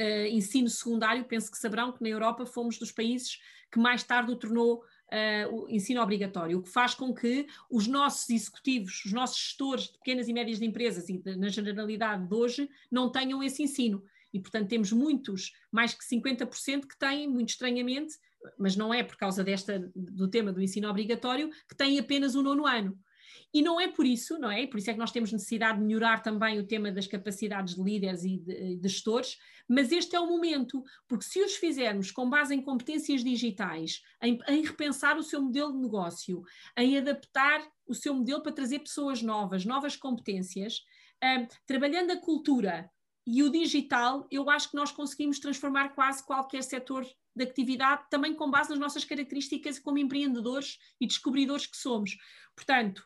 uh, 0.00 0.26
ensino 0.26 0.68
secundário, 0.68 1.24
penso 1.24 1.50
que 1.50 1.58
saberão 1.58 1.92
que 1.92 2.02
na 2.02 2.08
Europa 2.08 2.46
fomos 2.46 2.78
dos 2.78 2.92
países 2.92 3.38
que 3.70 3.78
mais 3.78 4.02
tarde 4.02 4.30
o 4.30 4.36
tornou 4.36 4.82
uh, 5.12 5.54
o 5.54 5.68
ensino 5.68 6.00
obrigatório, 6.00 6.58
o 6.58 6.62
que 6.62 6.70
faz 6.70 6.94
com 6.94 7.14
que 7.14 7.46
os 7.70 7.86
nossos 7.86 8.28
executivos, 8.30 9.04
os 9.04 9.12
nossos 9.12 9.38
gestores 9.38 9.84
de 9.84 9.98
pequenas 9.98 10.28
e 10.28 10.32
médias 10.32 10.58
de 10.58 10.64
empresas 10.64 11.08
e 11.08 11.18
de, 11.18 11.36
na 11.36 11.48
generalidade 11.48 12.26
de 12.26 12.34
hoje 12.34 12.68
não 12.90 13.10
tenham 13.10 13.42
esse 13.42 13.62
ensino. 13.62 14.02
E, 14.32 14.40
portanto, 14.40 14.68
temos 14.68 14.92
muitos, 14.92 15.52
mais 15.70 15.94
que 15.94 16.04
50%, 16.04 16.86
que 16.86 16.98
têm, 16.98 17.28
muito 17.28 17.50
estranhamente, 17.50 18.14
mas 18.58 18.76
não 18.76 18.92
é 18.92 19.02
por 19.02 19.16
causa 19.16 19.42
desta, 19.42 19.90
do 19.94 20.28
tema 20.28 20.52
do 20.52 20.62
ensino 20.62 20.88
obrigatório, 20.88 21.50
que 21.68 21.76
têm 21.76 21.98
apenas 21.98 22.34
o 22.34 22.42
nono 22.42 22.66
ano. 22.66 22.98
E 23.54 23.62
não 23.62 23.80
é 23.80 23.88
por 23.88 24.04
isso, 24.04 24.38
não 24.38 24.50
é? 24.50 24.62
E 24.62 24.66
por 24.66 24.78
isso 24.78 24.90
é 24.90 24.92
que 24.92 24.98
nós 24.98 25.10
temos 25.10 25.32
necessidade 25.32 25.78
de 25.78 25.84
melhorar 25.84 26.22
também 26.22 26.58
o 26.58 26.66
tema 26.66 26.92
das 26.92 27.06
capacidades 27.06 27.74
de 27.74 27.82
líderes 27.82 28.24
e 28.24 28.38
de, 28.38 28.76
de 28.76 28.88
gestores, 28.88 29.38
mas 29.68 29.90
este 29.90 30.14
é 30.14 30.20
o 30.20 30.26
momento, 30.26 30.84
porque 31.08 31.24
se 31.24 31.42
os 31.42 31.56
fizermos 31.56 32.10
com 32.10 32.28
base 32.28 32.54
em 32.54 32.62
competências 32.62 33.24
digitais, 33.24 34.02
em, 34.22 34.38
em 34.48 34.62
repensar 34.62 35.16
o 35.16 35.22
seu 35.22 35.40
modelo 35.42 35.72
de 35.72 35.78
negócio, 35.78 36.42
em 36.76 36.98
adaptar 36.98 37.66
o 37.86 37.94
seu 37.94 38.14
modelo 38.14 38.42
para 38.42 38.52
trazer 38.52 38.80
pessoas 38.80 39.22
novas, 39.22 39.64
novas 39.64 39.96
competências, 39.96 40.82
um, 41.22 41.46
trabalhando 41.66 42.10
a 42.10 42.16
cultura 42.16 42.90
e 43.26 43.42
o 43.42 43.50
digital, 43.50 44.26
eu 44.30 44.48
acho 44.48 44.70
que 44.70 44.76
nós 44.76 44.92
conseguimos 44.92 45.40
transformar 45.40 45.90
quase 45.90 46.24
qualquer 46.24 46.62
setor 46.62 47.04
de 47.34 47.44
atividade, 47.44 48.04
também 48.08 48.34
com 48.34 48.50
base 48.50 48.70
nas 48.70 48.78
nossas 48.78 49.04
características 49.04 49.78
como 49.78 49.98
empreendedores 49.98 50.78
e 51.00 51.06
descobridores 51.06 51.66
que 51.66 51.76
somos. 51.76 52.16
Portanto, 52.54 53.04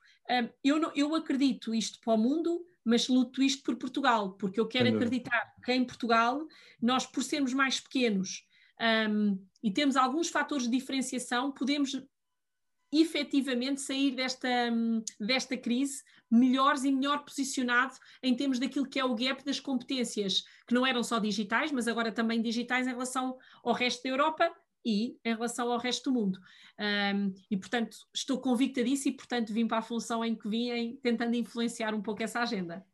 eu, 0.63 0.79
não, 0.79 0.93
eu 0.95 1.15
acredito 1.15 1.75
isto 1.75 2.01
para 2.01 2.15
o 2.15 2.19
mundo, 2.19 2.65
mas 2.85 3.09
luto 3.09 3.43
isto 3.43 3.63
por 3.63 3.77
Portugal, 3.77 4.33
porque 4.33 4.59
eu 4.59 4.67
quero 4.67 4.95
acreditar 4.95 5.55
que 5.65 5.73
em 5.73 5.85
Portugal, 5.85 6.47
nós, 6.81 7.07
por 7.07 7.23
sermos 7.23 7.53
mais 7.53 7.81
pequenos 7.81 8.45
um, 9.09 9.39
e 9.63 9.71
temos 9.71 9.97
alguns 9.97 10.29
fatores 10.29 10.65
de 10.65 10.71
diferenciação, 10.71 11.53
podemos 11.53 11.95
efetivamente 12.93 13.81
sair 13.81 14.13
desta, 14.13 14.49
desta 15.19 15.57
crise 15.57 16.03
melhores 16.31 16.85
e 16.85 16.91
melhor 16.91 17.25
posicionado 17.25 17.95
em 18.23 18.35
termos 18.35 18.59
daquilo 18.59 18.89
que 18.89 18.99
é 18.99 19.05
o 19.05 19.15
gap 19.15 19.45
das 19.45 19.61
competências, 19.61 20.43
que 20.67 20.75
não 20.75 20.87
eram 20.87 21.03
só 21.03 21.19
digitais, 21.19 21.71
mas 21.71 21.87
agora 21.87 22.11
também 22.11 22.43
digitais 22.43 22.87
em 22.87 22.91
relação 22.91 23.37
ao 23.63 23.73
resto 23.73 24.03
da 24.03 24.09
Europa 24.09 24.51
e 24.85 25.19
em 25.25 25.35
relação 25.35 25.71
ao 25.71 25.79
resto 25.79 26.11
do 26.11 26.19
mundo. 26.19 26.39
Um, 26.79 27.35
e, 27.51 27.57
portanto, 27.57 27.97
estou 28.15 28.41
convicta 28.41 28.83
disso 28.83 29.09
e, 29.09 29.13
portanto, 29.13 29.53
vim 29.53 29.67
para 29.67 29.79
a 29.79 29.83
função 29.83 30.25
em 30.25 30.35
que 30.35 30.49
vim, 30.49 30.71
em, 30.71 30.97
tentando 30.97 31.35
influenciar 31.35 31.95
um 31.95 32.03
pouco 32.03 32.23
essa 32.23 32.41
agenda. 32.41 32.85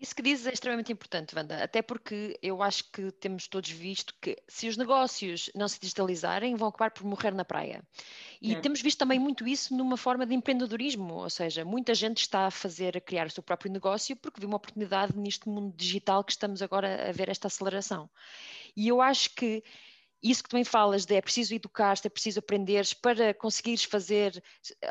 Isso 0.00 0.14
que 0.14 0.22
dizes 0.22 0.46
é 0.46 0.52
extremamente 0.52 0.92
importante, 0.92 1.34
Wanda, 1.34 1.62
até 1.62 1.82
porque 1.82 2.38
eu 2.40 2.62
acho 2.62 2.84
que 2.92 3.10
temos 3.10 3.48
todos 3.48 3.68
visto 3.70 4.14
que 4.20 4.36
se 4.46 4.68
os 4.68 4.76
negócios 4.76 5.50
não 5.56 5.66
se 5.66 5.80
digitalizarem, 5.80 6.54
vão 6.54 6.68
acabar 6.68 6.92
por 6.92 7.04
morrer 7.04 7.34
na 7.34 7.44
praia. 7.44 7.82
E 8.40 8.54
é. 8.54 8.60
temos 8.60 8.80
visto 8.80 8.98
também 8.98 9.18
muito 9.18 9.46
isso 9.46 9.76
numa 9.76 9.96
forma 9.96 10.24
de 10.24 10.34
empreendedorismo, 10.34 11.14
ou 11.14 11.28
seja, 11.28 11.64
muita 11.64 11.94
gente 11.94 12.18
está 12.18 12.46
a 12.46 12.50
fazer, 12.50 12.96
a 12.96 13.00
criar 13.00 13.26
o 13.26 13.30
seu 13.30 13.42
próprio 13.42 13.72
negócio 13.72 14.14
porque 14.14 14.38
viu 14.40 14.48
uma 14.48 14.58
oportunidade 14.58 15.18
neste 15.18 15.48
mundo 15.48 15.74
digital 15.76 16.22
que 16.22 16.30
estamos 16.30 16.62
agora 16.62 17.08
a 17.08 17.12
ver 17.12 17.28
esta 17.28 17.48
aceleração. 17.48 18.08
E 18.76 18.86
eu 18.86 19.02
acho 19.02 19.34
que 19.34 19.64
isso 20.22 20.42
que 20.42 20.48
também 20.48 20.64
falas 20.64 21.04
de 21.04 21.14
é 21.14 21.20
preciso 21.20 21.54
educar-te, 21.54 22.06
é 22.06 22.10
preciso 22.10 22.40
aprenderes 22.40 22.92
para 22.92 23.32
conseguires 23.34 23.84
fazer, 23.84 24.42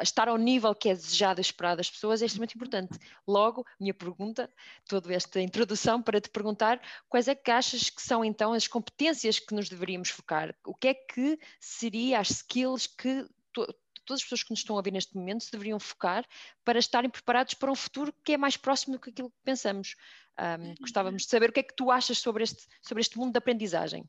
estar 0.01 0.27
ao 0.27 0.37
nível 0.37 0.73
que 0.73 0.89
é 0.89 0.93
desejado 0.93 1.39
e 1.39 1.41
esperado 1.41 1.77
das 1.77 1.89
pessoas, 1.89 2.21
é 2.21 2.25
extremamente 2.25 2.55
importante. 2.55 2.97
Logo, 3.27 3.65
minha 3.79 3.93
pergunta, 3.93 4.49
toda 4.87 5.13
esta 5.13 5.41
introdução 5.41 6.01
para 6.01 6.21
te 6.21 6.29
perguntar, 6.29 6.81
quais 7.09 7.27
é 7.27 7.35
que 7.35 7.51
achas 7.51 7.89
que 7.89 8.01
são 8.01 8.23
então 8.23 8.53
as 8.53 8.67
competências 8.67 9.39
que 9.39 9.53
nos 9.53 9.69
deveríamos 9.69 10.09
focar? 10.09 10.55
O 10.65 10.73
que 10.73 10.89
é 10.89 10.93
que 10.93 11.37
seria 11.59 12.19
as 12.19 12.29
skills 12.29 12.87
que 12.87 13.27
tu, 13.51 13.65
todas 14.05 14.21
as 14.21 14.23
pessoas 14.23 14.43
que 14.43 14.51
nos 14.51 14.59
estão 14.59 14.75
a 14.75 14.79
ouvir 14.79 14.91
neste 14.91 15.15
momento 15.15 15.43
se 15.43 15.51
deveriam 15.51 15.79
focar 15.79 16.25
para 16.63 16.79
estarem 16.79 17.09
preparados 17.09 17.53
para 17.53 17.71
um 17.71 17.75
futuro 17.75 18.13
que 18.23 18.33
é 18.33 18.37
mais 18.37 18.55
próximo 18.55 18.95
do 18.95 19.01
que 19.01 19.09
aquilo 19.09 19.29
que 19.29 19.37
pensamos? 19.43 19.95
Um, 20.39 20.75
gostávamos 20.79 21.23
de 21.23 21.29
saber 21.29 21.49
o 21.49 21.53
que 21.53 21.59
é 21.59 21.63
que 21.63 21.75
tu 21.75 21.91
achas 21.91 22.19
sobre 22.19 22.43
este, 22.43 22.67
sobre 22.81 23.01
este 23.01 23.17
mundo 23.17 23.33
da 23.33 23.39
aprendizagem. 23.39 24.07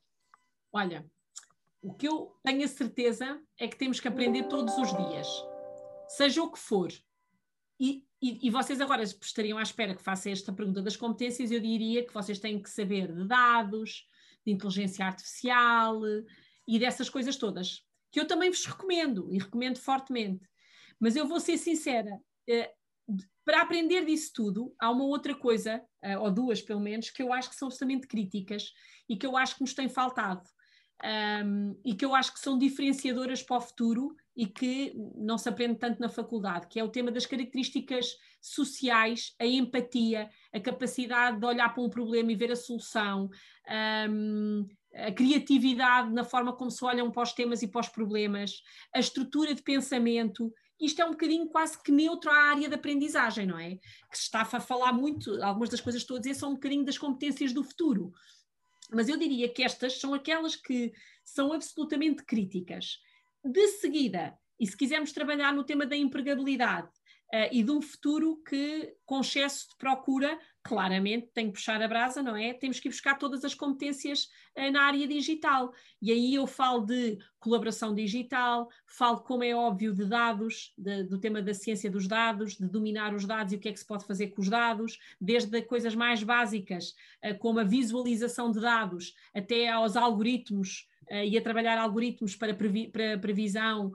Olha, 0.73 1.05
o 1.81 1.95
que 1.95 2.07
eu 2.07 2.37
tenho 2.43 2.65
a 2.65 2.69
certeza 2.69 3.41
é 3.59 3.67
que 3.69 3.77
temos 3.77 4.01
que 4.01 4.09
aprender 4.09 4.45
todos 4.45 4.77
os 4.77 4.95
dias, 4.95 5.29
seja 6.09 6.43
o 6.43 6.51
que 6.51 6.59
for. 6.59 6.93
E, 7.81 8.05
e, 8.21 8.47
e, 8.47 8.51
vocês 8.51 8.81
agora 8.81 9.03
estariam 9.03 9.59
à 9.59 9.63
espera 9.63 9.95
que 9.95 10.03
faça 10.03 10.31
esta 10.31 10.53
pergunta 10.53 10.83
das 10.83 10.97
competências, 10.97 11.51
eu 11.51 11.61
diria 11.61 12.05
que 12.05 12.13
vocês 12.13 12.41
têm 12.41 12.61
que 12.61 12.69
saber 12.69 13.13
de 13.15 13.27
dados, 13.27 14.07
de 14.45 14.53
inteligência 14.53 15.07
artificial 15.07 16.01
e 16.67 16.79
dessas 16.79 17.09
coisas 17.09 17.37
todas, 17.37 17.85
que 18.11 18.19
eu 18.19 18.27
também 18.27 18.51
vos 18.51 18.67
recomendo 18.67 19.33
e 19.33 19.39
recomendo 19.39 19.79
fortemente. 19.79 20.45
Mas 20.99 21.15
eu 21.15 21.29
vou 21.29 21.39
ser 21.39 21.57
sincera, 21.57 22.21
eh, 22.49 22.73
para 23.45 23.63
aprender 23.63 24.05
disso 24.05 24.33
tudo, 24.35 24.75
há 24.81 24.91
uma 24.91 25.05
outra 25.05 25.35
coisa, 25.35 25.81
eh, 26.03 26.19
ou 26.19 26.31
duas 26.31 26.61
pelo 26.61 26.81
menos, 26.81 27.11
que 27.11 27.23
eu 27.23 27.33
acho 27.33 27.49
que 27.49 27.57
são 27.57 27.69
absolutamente 27.69 28.09
críticas 28.09 28.73
e 29.09 29.17
que 29.17 29.25
eu 29.25 29.37
acho 29.37 29.55
que 29.55 29.61
nos 29.63 29.73
tem 29.73 29.89
faltado 29.89 30.43
um, 31.05 31.79
e 31.85 31.95
que 31.95 32.05
eu 32.05 32.15
acho 32.15 32.33
que 32.33 32.41
são 32.41 32.59
diferenciadoras 32.59 33.43
para 33.43 33.59
o 33.59 33.61
futuro 33.61 34.17
e 34.37 34.47
que 34.47 34.93
não 35.17 35.37
se 35.37 35.49
aprende 35.49 35.79
tanto 35.79 36.01
na 36.01 36.09
faculdade, 36.09 36.67
que 36.69 36.79
é 36.79 36.85
o 36.85 36.89
tema 36.89 37.11
das 37.11 37.27
características 37.27 38.17
sociais, 38.41 39.35
a 39.39 39.47
empatia, 39.47 40.31
a 40.53 40.61
capacidade 40.61 41.41
de 41.41 41.47
olhar 41.47 41.73
para 41.75 41.83
um 41.83 41.91
problema 41.91 42.31
e 42.31 42.37
ver 42.37 42.53
a 42.53 42.57
solução, 42.57 43.29
um, 44.09 44.67
a 44.95 45.13
criatividade 45.13 46.13
na 46.13 46.25
forma 46.25 46.53
como 46.53 46.71
se 46.71 46.85
olham 46.85 47.11
para 47.11 47.23
os 47.23 47.33
temas 47.33 47.63
e 47.63 47.69
para 47.69 47.81
os 47.81 47.89
problemas, 47.89 48.63
a 48.95 49.01
estrutura 49.01 49.55
de 49.55 49.63
pensamento. 49.63 50.53
Isto 50.81 51.03
é 51.03 51.05
um 51.05 51.11
bocadinho 51.11 51.49
quase 51.49 51.83
que 51.83 51.91
neutro 51.91 52.31
à 52.31 52.51
área 52.51 52.69
de 52.69 52.75
aprendizagem, 52.75 53.47
não 53.47 53.59
é? 53.59 53.71
Que 54.11 54.17
se 54.17 54.23
está 54.23 54.43
a 54.43 54.61
falar 54.61 54.93
muito, 54.93 55.43
algumas 55.43 55.69
das 55.69 55.81
coisas 55.81 56.03
que 56.03 56.05
estou 56.05 56.17
a 56.17 56.21
dizer 56.21 56.35
são 56.35 56.51
um 56.51 56.55
bocadinho 56.55 56.85
das 56.85 56.97
competências 56.97 57.53
do 57.53 57.65
futuro. 57.65 58.13
Mas 58.91 59.09
eu 59.09 59.17
diria 59.17 59.49
que 59.49 59.63
estas 59.63 60.01
são 60.01 60.15
aquelas 60.15 60.57
que 60.57 60.93
são 61.25 61.53
absolutamente 61.53 62.25
críticas. 62.25 62.99
De 63.45 63.69
seguida, 63.69 64.37
e 64.59 64.67
se 64.67 64.77
quisermos 64.77 65.13
trabalhar 65.13 65.53
no 65.53 65.65
tema 65.65 65.87
da 65.87 65.97
empregabilidade 65.97 66.89
uh, 66.89 67.49
e 67.53 67.63
de 67.63 67.71
um 67.71 67.81
futuro 67.81 68.43
que, 68.49 68.95
com 69.05 69.21
excesso 69.21 69.69
de 69.71 69.77
procura, 69.77 70.39
claramente 70.69 71.31
tem 71.33 71.47
que 71.47 71.55
puxar 71.55 71.81
a 71.81 71.89
brasa, 71.89 72.23
não 72.23 72.37
é? 72.37 72.53
Temos 72.53 72.79
que 72.79 72.89
ir 72.89 72.91
buscar 72.91 73.17
todas 73.17 73.43
as 73.43 73.55
competências 73.55 74.29
uh, 74.55 74.71
na 74.71 74.83
área 74.83 75.09
digital. 75.09 75.73
E 76.01 76.13
aí 76.13 76.35
eu 76.35 76.47
falo 76.47 76.85
de 76.85 77.19
colaboração 77.41 77.95
digital, 77.95 78.69
falo, 78.87 79.21
como 79.21 79.43
é 79.43 79.55
óbvio, 79.55 79.95
de 79.95 80.05
dados, 80.05 80.75
de, 80.77 81.05
do 81.05 81.19
tema 81.19 81.41
da 81.41 81.55
ciência 81.55 81.91
dos 81.91 82.07
dados, 82.07 82.59
de 82.59 82.69
dominar 82.69 83.15
os 83.15 83.25
dados 83.25 83.55
e 83.55 83.57
o 83.57 83.59
que 83.59 83.71
é 83.71 83.73
que 83.73 83.81
se 83.81 83.87
pode 83.87 84.05
fazer 84.05 84.29
com 84.29 84.43
os 84.43 84.51
dados, 84.51 84.99
desde 85.19 85.63
coisas 85.63 85.95
mais 85.95 86.23
básicas, 86.23 86.95
uh, 87.25 87.39
como 87.39 87.61
a 87.61 87.65
visualização 87.65 88.51
de 88.51 88.61
dados, 88.61 89.15
até 89.35 89.71
aos 89.71 89.97
algoritmos 89.97 90.87
uh, 91.11 91.25
e 91.25 91.39
a 91.39 91.43
trabalhar 91.43 91.79
algoritmos 91.79 92.37
para, 92.37 92.53
previ 92.53 92.89
para 92.89 93.17
previsão 93.17 93.91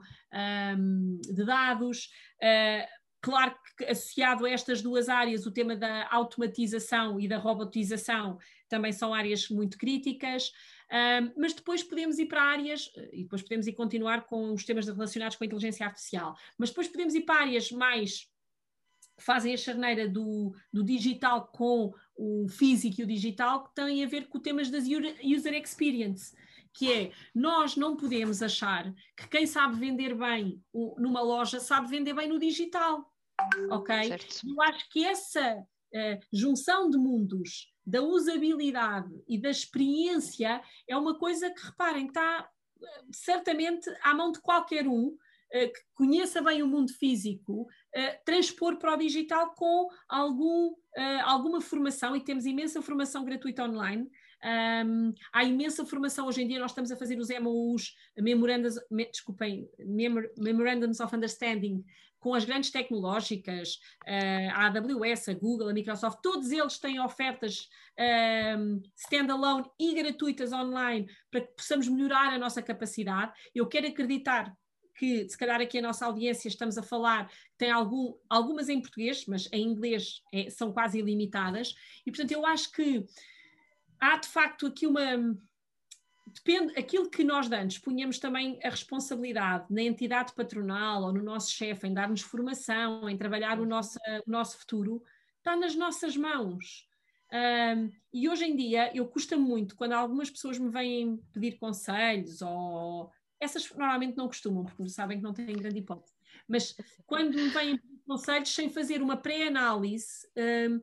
um, 0.76 1.20
de 1.22 1.44
dados. 1.44 2.10
Uh, 2.42 3.03
Claro 3.24 3.56
que 3.78 3.86
associado 3.86 4.44
a 4.44 4.50
estas 4.50 4.82
duas 4.82 5.08
áreas, 5.08 5.46
o 5.46 5.50
tema 5.50 5.74
da 5.74 6.06
automatização 6.12 7.18
e 7.18 7.26
da 7.26 7.38
robotização 7.38 8.38
também 8.68 8.92
são 8.92 9.14
áreas 9.14 9.48
muito 9.48 9.78
críticas, 9.78 10.52
mas 11.34 11.54
depois 11.54 11.82
podemos 11.82 12.18
ir 12.18 12.26
para 12.26 12.42
áreas, 12.42 12.92
e 13.14 13.22
depois 13.22 13.40
podemos 13.40 13.66
ir 13.66 13.72
continuar 13.72 14.26
com 14.26 14.52
os 14.52 14.62
temas 14.66 14.86
relacionados 14.86 15.38
com 15.38 15.44
a 15.44 15.46
inteligência 15.46 15.86
artificial, 15.86 16.36
mas 16.58 16.68
depois 16.68 16.86
podemos 16.86 17.14
ir 17.14 17.22
para 17.22 17.40
áreas 17.40 17.72
mais 17.72 18.30
que 19.16 19.24
fazem 19.24 19.54
a 19.54 19.56
charneira 19.56 20.06
do, 20.06 20.54
do 20.70 20.84
digital 20.84 21.46
com 21.46 21.94
o 22.14 22.46
físico 22.46 23.00
e 23.00 23.04
o 23.04 23.06
digital, 23.06 23.64
que 23.64 23.74
têm 23.74 24.04
a 24.04 24.06
ver 24.06 24.28
com 24.28 24.38
temas 24.38 24.70
das 24.70 24.84
user 24.84 25.54
experience 25.54 26.36
que 26.74 26.92
é 26.92 27.12
nós 27.32 27.76
não 27.76 27.96
podemos 27.96 28.42
achar 28.42 28.92
que 29.16 29.28
quem 29.28 29.46
sabe 29.46 29.78
vender 29.78 30.12
bem 30.14 30.60
numa 30.98 31.22
loja 31.22 31.60
sabe 31.60 31.88
vender 31.88 32.12
bem 32.12 32.28
no 32.28 32.36
digital 32.36 33.13
ok? 33.70 34.08
Certo. 34.08 34.48
Eu 34.48 34.62
acho 34.62 34.88
que 34.90 35.04
essa 35.04 35.56
uh, 35.58 36.20
junção 36.32 36.90
de 36.90 36.98
mundos 36.98 37.72
da 37.86 38.02
usabilidade 38.02 39.12
e 39.28 39.38
da 39.38 39.50
experiência 39.50 40.62
é 40.88 40.96
uma 40.96 41.18
coisa 41.18 41.50
que, 41.50 41.66
reparem, 41.66 42.06
está 42.06 42.48
uh, 42.80 42.86
certamente 43.12 43.90
à 44.02 44.14
mão 44.14 44.32
de 44.32 44.40
qualquer 44.40 44.86
um 44.86 45.08
uh, 45.08 45.16
que 45.52 45.80
conheça 45.94 46.40
bem 46.42 46.62
o 46.62 46.66
mundo 46.66 46.92
físico, 46.92 47.66
transpor 48.24 48.76
para 48.76 48.94
o 48.94 48.96
digital 48.96 49.54
com 49.54 49.88
algum, 50.08 50.74
alguma 51.22 51.60
formação, 51.60 52.16
e 52.16 52.20
temos 52.20 52.44
imensa 52.44 52.82
formação 52.82 53.24
gratuita 53.24 53.62
online, 53.62 54.10
um, 54.44 55.14
há 55.32 55.42
imensa 55.42 55.86
formação 55.86 56.26
hoje 56.26 56.42
em 56.42 56.46
dia, 56.46 56.60
nós 56.60 56.70
estamos 56.70 56.92
a 56.92 56.96
fazer 56.96 57.18
os 57.18 57.28
MOUs, 57.30 57.94
Memorandums, 58.18 58.78
me, 58.90 59.06
desculpem, 59.06 59.66
Memorandums 60.36 61.00
of 61.00 61.16
Understanding, 61.16 61.82
com 62.24 62.32
as 62.32 62.46
grandes 62.46 62.70
tecnológicas, 62.70 63.74
uh, 64.08 64.50
a 64.54 64.68
AWS, 64.68 65.28
a 65.28 65.34
Google, 65.34 65.68
a 65.68 65.74
Microsoft, 65.74 66.20
todos 66.22 66.50
eles 66.50 66.78
têm 66.78 66.98
ofertas 66.98 67.68
um, 68.58 68.80
standalone 68.96 69.66
e 69.78 69.94
gratuitas 69.94 70.50
online 70.50 71.06
para 71.30 71.42
que 71.42 71.54
possamos 71.54 71.86
melhorar 71.86 72.32
a 72.32 72.38
nossa 72.38 72.62
capacidade. 72.62 73.30
Eu 73.54 73.66
quero 73.66 73.88
acreditar 73.88 74.56
que 74.96 75.28
se 75.28 75.36
calhar 75.36 75.60
aqui 75.60 75.76
a 75.76 75.82
nossa 75.82 76.06
audiência 76.06 76.48
estamos 76.48 76.78
a 76.78 76.82
falar, 76.82 77.30
tem 77.58 77.70
algum, 77.70 78.14
algumas 78.26 78.70
em 78.70 78.80
português, 78.80 79.26
mas 79.26 79.46
em 79.52 79.62
inglês 79.62 80.22
é, 80.32 80.48
são 80.48 80.72
quase 80.72 81.00
ilimitadas, 81.00 81.74
e 82.06 82.10
portanto 82.10 82.32
eu 82.32 82.46
acho 82.46 82.72
que 82.72 83.04
há 84.00 84.16
de 84.16 84.28
facto 84.28 84.66
aqui 84.66 84.86
uma. 84.86 85.36
Depende, 86.34 86.76
aquilo 86.76 87.08
que 87.08 87.22
nós 87.22 87.50
antes 87.52 87.78
punhamos 87.78 88.18
também 88.18 88.58
a 88.64 88.68
responsabilidade 88.68 89.66
na 89.70 89.82
entidade 89.82 90.32
patronal 90.34 91.04
ou 91.04 91.12
no 91.12 91.22
nosso 91.22 91.52
chefe 91.52 91.86
em 91.86 91.94
dar-nos 91.94 92.22
formação, 92.22 93.08
em 93.08 93.16
trabalhar 93.16 93.60
o 93.60 93.64
nosso, 93.64 93.98
o 94.26 94.30
nosso 94.30 94.58
futuro, 94.58 95.00
está 95.38 95.54
nas 95.54 95.76
nossas 95.76 96.16
mãos. 96.16 96.88
Um, 97.32 97.90
e 98.12 98.28
hoje 98.28 98.44
em 98.44 98.56
dia 98.56 98.90
eu 98.96 99.06
custa 99.06 99.36
muito 99.36 99.76
quando 99.76 99.92
algumas 99.92 100.28
pessoas 100.28 100.58
me 100.58 100.70
vêm 100.70 101.16
pedir 101.32 101.58
conselhos 101.58 102.42
ou 102.42 103.10
essas 103.40 103.70
normalmente 103.70 104.16
não 104.16 104.26
costumam, 104.26 104.64
porque 104.64 104.88
sabem 104.88 105.18
que 105.18 105.24
não 105.24 105.32
têm 105.32 105.56
grande 105.56 105.78
hipótese. 105.78 106.14
Mas 106.48 106.74
quando 107.06 107.34
me 107.34 107.48
vêm 107.48 107.78
pedir 107.78 108.02
conselhos 108.06 108.52
sem 108.52 108.68
fazer 108.68 109.00
uma 109.00 109.16
pré-análise 109.16 110.26
um, 110.36 110.80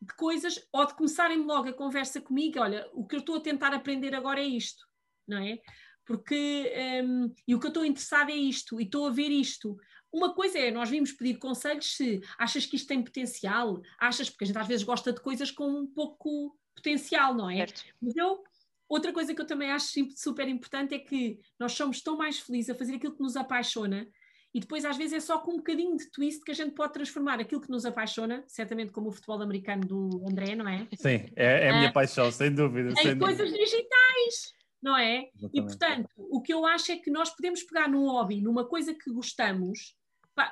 de 0.00 0.14
coisas, 0.16 0.64
ou 0.72 0.86
de 0.86 0.94
começarem 0.94 1.38
logo 1.38 1.68
a 1.68 1.72
conversa 1.72 2.20
comigo, 2.20 2.60
olha, 2.60 2.88
o 2.92 3.06
que 3.06 3.16
eu 3.16 3.20
estou 3.20 3.36
a 3.36 3.40
tentar 3.40 3.72
aprender 3.72 4.14
agora 4.14 4.40
é 4.40 4.44
isto, 4.44 4.84
não 5.26 5.38
é? 5.38 5.58
Porque, 6.04 6.72
um, 7.04 7.32
e 7.46 7.54
o 7.54 7.60
que 7.60 7.66
eu 7.66 7.68
estou 7.68 7.84
interessado 7.84 8.30
é 8.30 8.34
isto, 8.34 8.80
e 8.80 8.84
estou 8.84 9.06
a 9.06 9.10
ver 9.10 9.30
isto. 9.30 9.76
Uma 10.12 10.34
coisa 10.34 10.58
é, 10.58 10.70
nós 10.70 10.90
vimos 10.90 11.12
pedir 11.12 11.38
conselhos 11.38 11.96
se 11.96 12.20
achas 12.38 12.66
que 12.66 12.76
isto 12.76 12.88
tem 12.88 13.02
potencial, 13.02 13.80
achas, 13.98 14.28
porque 14.28 14.44
a 14.44 14.46
gente 14.48 14.58
às 14.58 14.68
vezes 14.68 14.84
gosta 14.84 15.12
de 15.12 15.20
coisas 15.20 15.50
com 15.50 15.68
um 15.68 15.86
pouco 15.86 16.56
potencial, 16.74 17.34
não 17.34 17.48
é? 17.48 17.58
Certo. 17.58 17.84
Mas 18.00 18.16
eu, 18.16 18.42
outra 18.88 19.12
coisa 19.12 19.34
que 19.34 19.40
eu 19.40 19.46
também 19.46 19.70
acho 19.70 19.88
super 20.16 20.48
importante 20.48 20.94
é 20.94 20.98
que 20.98 21.38
nós 21.58 21.72
somos 21.72 22.02
tão 22.02 22.16
mais 22.16 22.38
felizes 22.40 22.70
a 22.70 22.74
fazer 22.74 22.96
aquilo 22.96 23.14
que 23.14 23.22
nos 23.22 23.36
apaixona 23.36 24.08
e 24.54 24.60
depois 24.60 24.84
às 24.84 24.96
vezes 24.96 25.14
é 25.14 25.20
só 25.20 25.38
com 25.38 25.52
um 25.52 25.56
bocadinho 25.56 25.96
de 25.96 26.10
twist 26.10 26.44
que 26.44 26.50
a 26.50 26.54
gente 26.54 26.74
pode 26.74 26.92
transformar 26.92 27.40
aquilo 27.40 27.60
que 27.60 27.70
nos 27.70 27.86
apaixona, 27.86 28.44
certamente 28.46 28.92
como 28.92 29.08
o 29.08 29.12
futebol 29.12 29.40
americano 29.40 29.82
do 29.86 30.26
André, 30.28 30.54
não 30.54 30.68
é? 30.68 30.86
Sim, 30.94 31.26
é, 31.34 31.66
é 31.66 31.70
a 31.70 31.76
minha 31.78 31.90
uh, 31.90 31.92
paixão, 31.92 32.30
sem 32.30 32.54
dúvida. 32.54 32.90
Em 32.90 32.96
sem 32.96 33.18
coisas 33.18 33.50
dúvida. 33.50 33.64
digitais, 33.64 34.54
não 34.82 34.96
é? 34.96 35.30
Exatamente. 35.36 35.50
E 35.54 35.62
portanto, 35.62 36.10
o 36.16 36.42
que 36.42 36.52
eu 36.52 36.66
acho 36.66 36.92
é 36.92 36.96
que 36.96 37.10
nós 37.10 37.30
podemos 37.30 37.62
pegar 37.62 37.88
num 37.88 38.06
hobby, 38.06 38.40
numa 38.40 38.66
coisa 38.66 38.92
que 38.92 39.12
gostamos, 39.12 39.94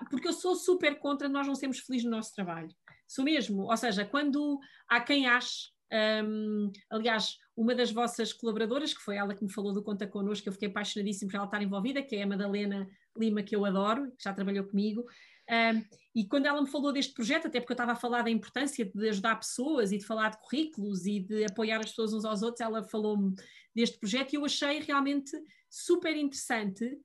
porque 0.09 0.29
eu 0.29 0.33
sou 0.33 0.55
super 0.55 0.99
contra 0.99 1.29
nós 1.29 1.47
não 1.47 1.55
sermos 1.55 1.81
felizes 1.81 2.05
no 2.05 2.17
nosso 2.17 2.35
trabalho. 2.35 2.69
Sou 3.09 3.25
mesmo, 3.25 3.65
ou 3.65 3.77
seja, 3.77 4.05
quando 4.05 4.61
há 4.89 5.01
quem 5.01 5.27
ache 5.27 5.71
um, 5.93 6.71
aliás, 6.89 7.37
uma 7.57 7.75
das 7.75 7.91
vossas 7.91 8.33
colaboradoras, 8.33 8.95
que 8.95 9.01
foi 9.01 9.17
ela 9.17 9.35
que 9.35 9.43
me 9.43 9.53
falou 9.53 9.73
do 9.73 9.83
Conta 9.83 10.07
Connosco, 10.07 10.45
que 10.45 10.49
eu 10.49 10.53
fiquei 10.53 10.69
apaixonadíssima 10.69 11.31
por 11.31 11.37
ela 11.37 11.47
estar 11.47 11.63
envolvida, 11.63 12.03
que 12.03 12.17
é 12.17 12.23
a 12.23 12.27
Madalena 12.27 12.89
Lima, 13.17 13.43
que 13.43 13.55
eu 13.55 13.65
adoro, 13.65 14.11
que 14.13 14.23
já 14.23 14.33
trabalhou 14.33 14.65
comigo. 14.65 15.05
Um, 15.51 15.85
e 16.15 16.27
quando 16.29 16.47
ela 16.47 16.63
me 16.63 16.71
falou 16.71 16.93
deste 16.93 17.13
projeto, 17.13 17.49
até 17.49 17.59
porque 17.59 17.73
eu 17.73 17.75
estava 17.75 17.93
a 17.93 17.97
falar 17.97 18.23
da 18.23 18.31
importância 18.31 18.85
de 18.85 19.09
ajudar 19.09 19.35
pessoas 19.35 19.91
e 19.91 19.99
de 19.99 20.07
falar 20.07 20.31
de 20.31 20.39
currículos 20.41 21.07
e 21.07 21.19
de 21.19 21.45
apoiar 21.45 21.81
as 21.81 21.87
pessoas 21.87 22.13
uns 22.13 22.25
aos 22.25 22.43
outros, 22.43 22.61
ela 22.61 22.85
falou-me 22.85 23.35
deste 23.75 23.99
projeto 23.99 24.33
e 24.33 24.37
eu 24.37 24.45
achei 24.45 24.81
realmente 24.81 25.33
super 25.69 26.17
interessante 26.17 26.99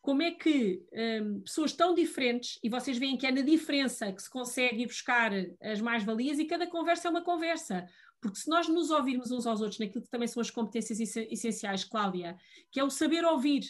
como 0.00 0.20
é 0.20 0.32
que 0.32 0.82
um, 1.22 1.40
pessoas 1.42 1.72
tão 1.72 1.94
diferentes, 1.94 2.58
e 2.60 2.68
vocês 2.68 2.98
veem 2.98 3.16
que 3.16 3.24
é 3.24 3.30
na 3.30 3.40
diferença 3.40 4.12
que 4.12 4.20
se 4.20 4.28
consegue 4.28 4.84
buscar 4.84 5.30
as 5.60 5.80
mais-valias, 5.80 6.40
e 6.40 6.44
cada 6.44 6.66
conversa 6.66 7.06
é 7.06 7.10
uma 7.10 7.22
conversa. 7.22 7.86
Porque 8.20 8.38
se 8.38 8.48
nós 8.48 8.68
nos 8.68 8.90
ouvirmos 8.90 9.30
uns 9.30 9.46
aos 9.46 9.60
outros 9.60 9.78
naquilo 9.78 10.02
que 10.02 10.10
também 10.10 10.26
são 10.26 10.40
as 10.40 10.50
competências 10.50 10.98
essenciais, 11.16 11.84
Cláudia, 11.84 12.36
que 12.70 12.80
é 12.80 12.84
o 12.84 12.90
saber 12.90 13.24
ouvir, 13.24 13.62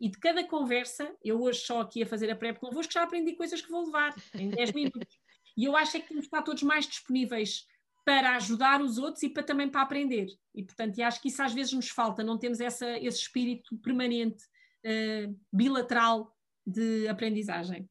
e 0.00 0.08
de 0.08 0.18
cada 0.18 0.42
conversa, 0.44 1.14
eu 1.22 1.42
hoje 1.42 1.60
só 1.60 1.80
aqui 1.80 2.02
a 2.02 2.06
fazer 2.06 2.30
a 2.30 2.36
prep 2.36 2.58
convosco 2.58 2.92
já 2.92 3.02
aprendi 3.02 3.34
coisas 3.34 3.60
que 3.60 3.70
vou 3.70 3.84
levar 3.84 4.14
em 4.34 4.48
10 4.48 4.72
minutos. 4.72 5.18
E 5.56 5.64
eu 5.64 5.76
acho 5.76 5.96
é 5.96 6.00
que 6.00 6.08
temos 6.08 6.22
que 6.22 6.28
estar 6.28 6.42
todos 6.42 6.62
mais 6.62 6.86
disponíveis 6.86 7.66
para 8.10 8.34
ajudar 8.34 8.82
os 8.82 8.98
outros 8.98 9.22
e 9.22 9.28
para, 9.28 9.44
também 9.44 9.68
para 9.68 9.82
aprender. 9.82 10.26
E, 10.52 10.64
portanto, 10.64 10.98
e 10.98 11.02
acho 11.02 11.22
que 11.22 11.28
isso 11.28 11.40
às 11.40 11.54
vezes 11.54 11.72
nos 11.72 11.90
falta, 11.90 12.24
não 12.24 12.36
temos 12.36 12.58
essa, 12.58 12.98
esse 12.98 13.18
espírito 13.18 13.76
permanente, 13.78 14.42
uh, 14.84 15.38
bilateral 15.52 16.36
de 16.66 17.06
aprendizagem. 17.06 17.88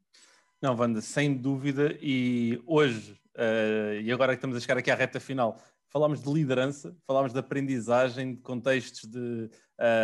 Não, 0.61 0.75
Wanda, 0.75 0.99
sem 0.99 1.33
dúvida, 1.37 1.97
e 2.01 2.61
hoje, 2.65 3.13
uh, 3.37 4.01
e 4.01 4.11
agora 4.11 4.33
que 4.33 4.39
estamos 4.39 4.57
a 4.57 4.59
chegar 4.59 4.77
aqui 4.77 4.91
à 4.91 4.95
reta 4.95 5.21
final, 5.21 5.57
falámos 5.87 6.21
de 6.21 6.29
liderança, 6.29 6.93
falámos 7.07 7.31
de 7.31 7.39
aprendizagem, 7.39 8.35
de 8.35 8.41
contextos 8.41 9.09
de, 9.09 9.49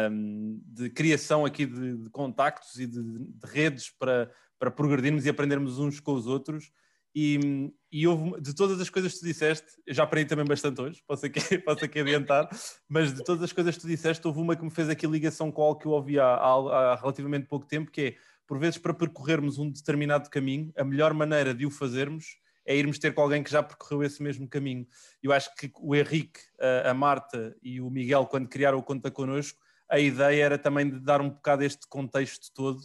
um, 0.09 0.61
de 0.65 0.89
criação 0.91 1.43
aqui 1.43 1.65
de, 1.65 1.97
de 1.97 2.09
contactos 2.09 2.79
e 2.79 2.87
de, 2.87 3.03
de, 3.03 3.51
redes 3.51 3.89
para, 3.89 4.31
para 4.57 4.71
progredirmos 4.71 5.25
e 5.25 5.29
aprendermos 5.29 5.77
uns 5.77 5.99
com 5.99 6.13
os 6.13 6.25
outros. 6.25 6.71
E, 7.15 7.71
e 7.89 8.05
houve, 8.05 8.41
de 8.41 8.53
todas 8.53 8.79
as 8.81 8.89
coisas 8.89 9.13
que 9.13 9.19
tu 9.19 9.25
disseste, 9.25 9.65
eu 9.87 9.93
já 9.93 10.03
aprendi 10.03 10.27
também 10.27 10.45
bastante 10.45 10.81
hoje, 10.81 11.01
posso 11.07 11.25
aqui, 11.25 11.39
posso 11.63 11.85
aqui 11.85 11.99
adiantar, 12.01 12.49
mas 12.89 13.13
de 13.13 13.23
todas 13.23 13.41
as 13.43 13.53
coisas 13.53 13.75
que 13.75 13.81
tu 13.81 13.87
disseste, 13.87 14.27
houve 14.27 14.41
uma 14.41 14.55
que 14.55 14.63
me 14.63 14.69
fez 14.69 14.89
aqui 14.89 15.07
ligação 15.07 15.49
com 15.49 15.61
algo 15.61 15.79
que 15.79 15.85
eu 15.85 15.91
ouvi 15.91 16.19
há, 16.19 16.25
há, 16.25 16.91
há 16.91 16.95
relativamente 16.95 17.47
pouco 17.47 17.65
tempo, 17.65 17.89
que 17.89 18.01
é, 18.01 18.15
por 18.45 18.59
vezes, 18.59 18.77
para 18.77 18.93
percorrermos 18.93 19.57
um 19.57 19.71
determinado 19.71 20.29
caminho, 20.29 20.73
a 20.77 20.83
melhor 20.83 21.13
maneira 21.13 21.53
de 21.53 21.65
o 21.65 21.71
fazermos 21.71 22.37
é 22.65 22.75
irmos 22.75 22.97
ter 22.97 23.13
com 23.13 23.21
alguém 23.21 23.43
que 23.43 23.51
já 23.51 23.61
percorreu 23.61 24.03
esse 24.03 24.21
mesmo 24.21 24.47
caminho. 24.47 24.87
Eu 25.21 25.31
acho 25.31 25.55
que 25.55 25.71
o 25.79 25.95
Henrique, 25.95 26.39
a 26.83 26.93
Marta 26.93 27.55
e 27.61 27.79
o 27.79 27.89
Miguel, 27.91 28.25
quando 28.25 28.47
criaram 28.47 28.79
o 28.79 28.83
Conta 28.83 29.11
Connosco, 29.11 29.59
a 29.87 29.99
ideia 29.99 30.43
era 30.43 30.57
também 30.57 30.89
de 30.89 30.99
dar 30.99 31.21
um 31.21 31.29
bocado 31.29 31.63
este 31.63 31.87
contexto 31.87 32.51
todo, 32.53 32.81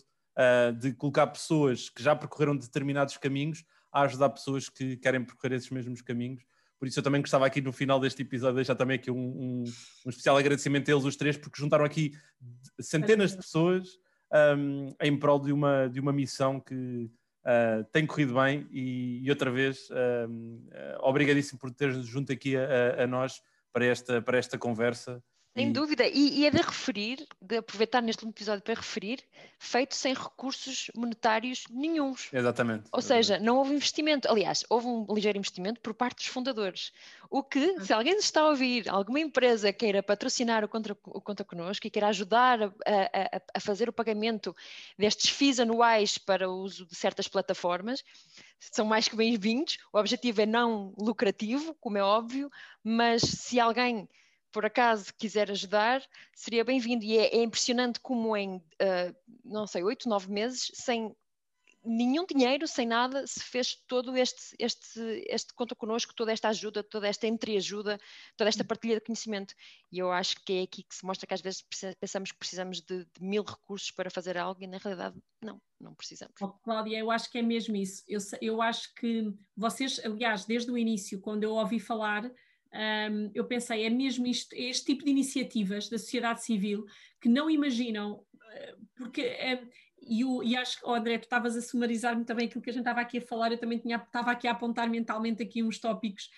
de 0.78 0.92
colocar 0.92 1.26
pessoas 1.28 1.88
que 1.88 2.02
já 2.02 2.14
percorreram 2.14 2.56
determinados 2.56 3.16
caminhos 3.16 3.64
a 3.92 4.02
ajudar 4.02 4.30
pessoas 4.30 4.68
que 4.68 4.96
querem 4.96 5.24
percorrer 5.24 5.56
esses 5.56 5.70
mesmos 5.70 6.02
caminhos. 6.02 6.42
Por 6.78 6.88
isso 6.88 6.98
eu 6.98 7.02
também 7.02 7.20
gostava 7.20 7.44
aqui 7.46 7.60
no 7.60 7.72
final 7.72 8.00
deste 8.00 8.22
episódio 8.22 8.56
deixar 8.56 8.74
também 8.74 8.96
aqui 8.96 9.10
um, 9.10 9.16
um, 9.16 9.64
um 10.06 10.10
especial 10.10 10.36
agradecimento 10.36 10.88
a 10.88 10.94
eles 10.94 11.04
os 11.04 11.16
três, 11.16 11.36
porque 11.36 11.60
juntaram 11.60 11.84
aqui 11.84 12.12
centenas 12.80 13.32
de 13.32 13.36
pessoas 13.36 13.88
um, 14.56 14.94
em 15.00 15.18
prol 15.18 15.38
de 15.38 15.52
uma, 15.52 15.88
de 15.88 16.00
uma 16.00 16.12
missão 16.12 16.58
que, 16.58 17.10
Uh, 17.40 17.82
tem 17.90 18.06
corrido 18.06 18.34
bem 18.34 18.68
e, 18.70 19.24
e 19.24 19.30
outra 19.30 19.50
vez 19.50 19.88
uh, 19.88 20.98
obrigadíssimo 20.98 21.58
por 21.58 21.70
teres 21.70 22.04
junto 22.04 22.30
aqui 22.30 22.54
a, 22.54 23.02
a, 23.02 23.06
nós 23.06 23.40
para 23.72 23.86
esta, 23.86 24.20
para 24.20 24.36
esta 24.36 24.58
conversa 24.58 25.24
sem 25.54 25.68
e... 25.68 25.72
dúvida, 25.72 26.06
e, 26.06 26.40
e, 26.40 26.46
é 26.46 26.50
de 26.50 26.58
referir, 26.58 27.26
de 27.40 27.56
aproveitar 27.56 28.00
neste 28.00 28.26
episódio 28.26 28.62
para 28.62 28.74
referir, 28.74 29.20
feito 29.58 29.94
sem 29.94 30.14
recursos 30.14 30.90
monetários 30.94 31.64
nenhums. 31.68 32.28
Exatamente. 32.32 32.84
Ou 32.92 33.02
seja, 33.02 33.38
não 33.38 33.56
houve 33.56 33.74
investimento. 33.74 34.28
Aliás, 34.30 34.64
houve 34.68 34.86
um 34.86 35.06
ligeiro 35.12 35.38
investimento 35.38 35.80
por 35.80 35.92
parte 35.92 36.18
dos 36.18 36.26
fundadores. 36.26 36.92
O 37.28 37.42
que, 37.42 37.80
se 37.80 37.92
alguém 37.92 38.16
está 38.16 38.42
a 38.42 38.48
ouvir, 38.48 38.88
alguma 38.88 39.20
empresa 39.20 39.72
queira 39.72 40.02
patrocinar 40.02 40.64
o 40.64 40.68
Conta, 40.68 40.96
o 41.04 41.20
conta 41.20 41.44
Connosco 41.44 41.86
e 41.86 41.90
queira 41.90 42.08
ajudar 42.08 42.62
a, 42.62 42.68
a, 42.68 43.42
a 43.54 43.60
fazer 43.60 43.88
o 43.88 43.92
pagamento 43.92 44.54
destes 44.96 45.30
FIIs 45.30 45.60
anuais 45.60 46.16
para 46.16 46.48
o 46.48 46.62
uso 46.62 46.86
de 46.86 46.94
certas 46.94 47.26
plataformas, 47.26 48.04
são 48.58 48.84
mais 48.84 49.08
que 49.08 49.16
bem-vindos. 49.16 49.78
O 49.92 49.98
objetivo 49.98 50.42
é 50.42 50.46
não 50.46 50.92
lucrativo, 50.98 51.74
como 51.80 51.96
é 51.96 52.02
óbvio, 52.02 52.50
mas 52.84 53.22
se 53.22 53.58
alguém 53.58 54.08
por 54.52 54.66
acaso 54.66 55.14
quiser 55.18 55.50
ajudar, 55.50 56.02
seria 56.34 56.64
bem-vindo. 56.64 57.04
E 57.04 57.18
é, 57.18 57.36
é, 57.36 57.42
impressionante 57.42 58.00
como 58.00 58.36
em, 58.36 58.56
uh, 58.56 59.14
não 59.44 59.66
sei, 59.66 59.82
oito, 59.82 60.08
nove 60.08 60.30
meses, 60.30 60.70
sem 60.74 61.14
nenhum 61.84 62.26
dinheiro, 62.26 62.66
sem 62.66 62.86
nada, 62.86 63.26
se 63.26 63.40
fez 63.40 63.74
todo 63.86 64.16
este, 64.16 64.54
este, 64.58 65.00
este 65.28 65.54
conta 65.54 65.74
connosco, 65.74 66.14
toda 66.14 66.32
esta 66.32 66.48
ajuda, 66.48 66.82
toda 66.82 67.08
esta 67.08 67.26
entreajuda, 67.26 67.98
toda 68.36 68.48
esta 68.48 68.64
partilha 68.64 68.96
de 68.96 69.00
conhecimento. 69.00 69.54
E 69.90 69.98
eu 69.98 70.12
acho 70.12 70.36
que 70.44 70.52
é 70.52 70.62
aqui 70.62 70.82
que 70.82 70.94
se 70.94 71.04
mostra 71.04 71.26
que 71.26 71.34
às 71.34 71.40
vezes 71.40 71.64
pensamos 71.98 72.32
que 72.32 72.38
precisamos 72.38 72.80
de, 72.82 73.04
de 73.04 73.22
mil 73.22 73.42
recursos 73.42 73.90
para 73.90 74.10
fazer 74.10 74.36
algo 74.36 74.62
e 74.62 74.66
na 74.66 74.78
realidade 74.78 75.16
não, 75.42 75.60
não 75.80 75.94
precisamos. 75.94 76.34
Oh, 76.40 76.48
Cláudia, 76.48 76.98
eu 76.98 77.10
acho 77.10 77.30
que 77.30 77.38
é 77.38 77.42
mesmo 77.42 77.76
isso. 77.76 78.04
Eu, 78.06 78.20
eu 78.42 78.62
acho 78.62 78.94
que 78.94 79.32
vocês, 79.56 79.98
aliás, 80.04 80.44
desde 80.44 80.70
o 80.70 80.76
início, 80.76 81.20
quando 81.20 81.44
eu 81.44 81.52
ouvi 81.52 81.80
falar, 81.80 82.30
um, 82.72 83.30
eu 83.34 83.44
pensei, 83.44 83.84
é 83.84 83.90
mesmo 83.90 84.26
isto, 84.26 84.54
é 84.54 84.62
este 84.62 84.86
tipo 84.86 85.04
de 85.04 85.10
iniciativas 85.10 85.88
da 85.88 85.98
sociedade 85.98 86.44
civil 86.44 86.84
que 87.20 87.28
não 87.28 87.50
imaginam, 87.50 88.24
eh, 88.52 88.76
porque 88.96 89.22
é, 89.22 89.62
e, 90.00 90.24
o, 90.24 90.42
e 90.42 90.56
acho 90.56 90.78
que, 90.78 90.86
oh 90.86 90.94
André, 90.94 91.18
tu 91.18 91.24
estavas 91.24 91.56
a 91.56 91.62
sumarizar-me 91.62 92.24
também 92.24 92.46
aquilo 92.46 92.62
que 92.62 92.70
a 92.70 92.72
gente 92.72 92.82
estava 92.82 93.00
aqui 93.00 93.18
a 93.18 93.22
falar, 93.22 93.52
eu 93.52 93.58
também 93.58 93.78
tinha, 93.78 93.96
estava 93.96 94.30
aqui 94.30 94.46
a 94.48 94.52
apontar 94.52 94.88
mentalmente 94.88 95.42
aqui 95.42 95.62
uns 95.62 95.78
tópicos, 95.78 96.30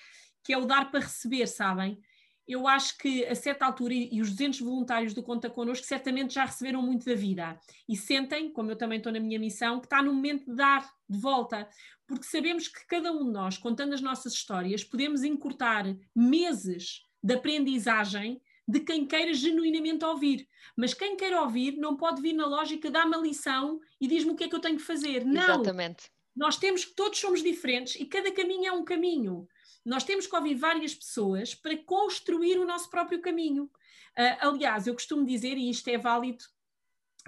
que 0.43 0.53
é 0.53 0.59
o 0.59 0.65
dar 0.65 0.91
para 0.91 1.01
receber, 1.01 1.47
sabem? 1.47 2.01
Eu 2.47 2.67
acho 2.67 2.99
que 2.99 3.25
a 3.27 3.35
certa 3.35 3.65
altura, 3.65 3.95
e 3.95 4.21
os 4.21 4.31
200 4.31 4.61
voluntários 4.61 5.15
do 5.15 5.23
Conta 5.23 5.49
Connosco 5.49 5.87
certamente 5.87 6.35
já 6.35 6.45
receberam 6.45 6.83
muito 6.83 7.05
da 7.05 7.15
vida 7.15 7.59
e 7.89 7.97
sentem, 7.97 8.53
como 8.53 8.71
eu 8.71 8.77
também 8.77 8.99
estou 8.99 9.13
na 9.13 9.21
minha 9.21 9.39
missão, 9.39 9.81
que 9.81 9.87
está 9.87 10.03
no 10.03 10.13
momento 10.13 10.47
de 10.47 10.57
dar 10.57 10.91
de 11.09 11.19
volta, 11.19 11.69
porque 12.07 12.25
sabemos 12.25 12.69
que 12.69 12.87
cada 12.87 13.13
um 13.13 13.25
de 13.25 13.33
nós, 13.33 13.57
contando 13.57 13.95
as 13.95 14.01
nossas 14.01 14.33
histórias, 14.33 14.85
podemos 14.85 15.23
encurtar 15.23 15.85
meses 16.15 17.03
de 17.23 17.35
aprendizagem 17.35 18.41
de 18.67 18.81
quem 18.81 19.07
queira 19.07 19.33
genuinamente 19.35 20.05
ouvir. 20.05 20.49
Mas 20.77 20.95
quem 20.95 21.17
quer 21.17 21.39
ouvir 21.39 21.77
não 21.77 21.97
pode 21.97 22.21
vir 22.23 22.33
na 22.33 22.47
lógica 22.47 22.91
dá-me 22.91 23.15
a 23.15 23.19
lição 23.19 23.81
e 24.01 24.07
diz-me 24.07 24.33
o 24.33 24.37
que 24.37 24.45
é 24.45 24.49
que 24.49 24.55
eu 24.55 24.61
tenho 24.61 24.77
que 24.77 24.83
fazer. 24.83 25.25
Não. 25.25 25.43
Exatamente. 25.43 26.11
Nós 26.35 26.57
temos 26.57 26.85
que 26.85 26.95
todos 26.95 27.19
somos 27.19 27.43
diferentes 27.43 27.95
e 27.97 28.07
cada 28.07 28.33
caminho 28.33 28.67
é 28.67 28.73
um 28.73 28.85
caminho. 28.85 29.47
Nós 29.85 30.05
temos 30.05 30.27
que 30.27 30.37
ouvir 30.37 30.55
várias 30.55 30.95
pessoas 30.95 31.55
para 31.55 31.77
construir 31.77 32.59
o 32.59 32.67
nosso 32.67 32.89
próprio 32.89 33.21
caminho. 33.21 33.65
Uh, 33.65 34.49
aliás, 34.49 34.87
eu 34.87 34.95
costumo 34.95 35.25
dizer, 35.25 35.57
e 35.57 35.71
isto 35.71 35.89
é 35.89 35.99
válido 35.99 36.45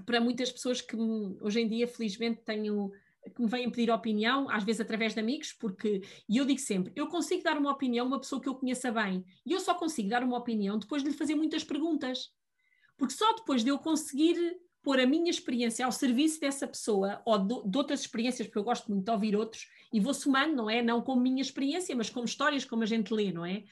para 0.05 0.21
muitas 0.21 0.51
pessoas 0.51 0.81
que 0.81 0.97
hoje 0.97 1.61
em 1.61 1.69
dia, 1.69 1.87
felizmente, 1.87 2.43
tenho 2.45 2.91
que 3.35 3.41
me 3.41 3.49
vêm 3.49 3.71
pedir 3.71 3.91
opinião, 3.91 4.51
às 4.51 4.65
vezes 4.65 4.81
através 4.81 5.15
de 5.15 5.21
amigos, 5.21 5.53
porque, 5.53 6.03
e 6.29 6.37
eu 6.37 6.45
digo 6.45 6.61
sempre, 6.61 6.93
eu 6.95 7.07
consigo 7.07 7.43
dar 7.43 7.57
uma 7.57 7.71
opinião 7.71 8.05
a 8.05 8.09
uma 8.09 8.21
pessoa 8.21 8.41
que 8.41 8.49
eu 8.49 8.55
conheça 8.55 8.93
bem, 8.93 9.25
e 9.47 9.53
eu 9.53 9.61
só 9.61 9.75
consigo 9.75 10.09
dar 10.09 10.23
uma 10.23 10.37
opinião 10.37 10.79
depois 10.79 11.03
de 11.03 11.09
lhe 11.09 11.17
fazer 11.17 11.35
muitas 11.35 11.65
perguntas. 11.65 12.31
Porque 12.97 13.15
só 13.15 13.33
depois 13.35 13.65
de 13.65 13.71
eu 13.71 13.79
conseguir 13.79 14.57
pôr 14.85 15.01
a 15.01 15.07
minha 15.07 15.31
experiência 15.31 15.85
ao 15.85 15.91
serviço 15.91 16.39
dessa 16.39 16.69
pessoa, 16.69 17.23
ou 17.25 17.39
de, 17.39 17.77
outras 17.79 18.01
experiências, 18.01 18.47
porque 18.47 18.59
eu 18.59 18.65
gosto 18.65 18.91
muito 18.93 19.05
de 19.05 19.11
ouvir 19.11 19.35
outros, 19.35 19.67
e 19.91 19.99
vou 19.99 20.13
somando, 20.13 20.55
não 20.55 20.71
é? 20.71 20.83
Não 20.83 21.01
como 21.01 21.23
minha 21.23 21.41
experiência, 21.41 21.97
mas 21.97 22.11
como 22.11 22.27
histórias, 22.27 22.65
como 22.65 22.83
a 22.83 22.87
gente 22.87 23.13
lê, 23.13 23.33
não 23.33 23.47
é? 23.47 23.65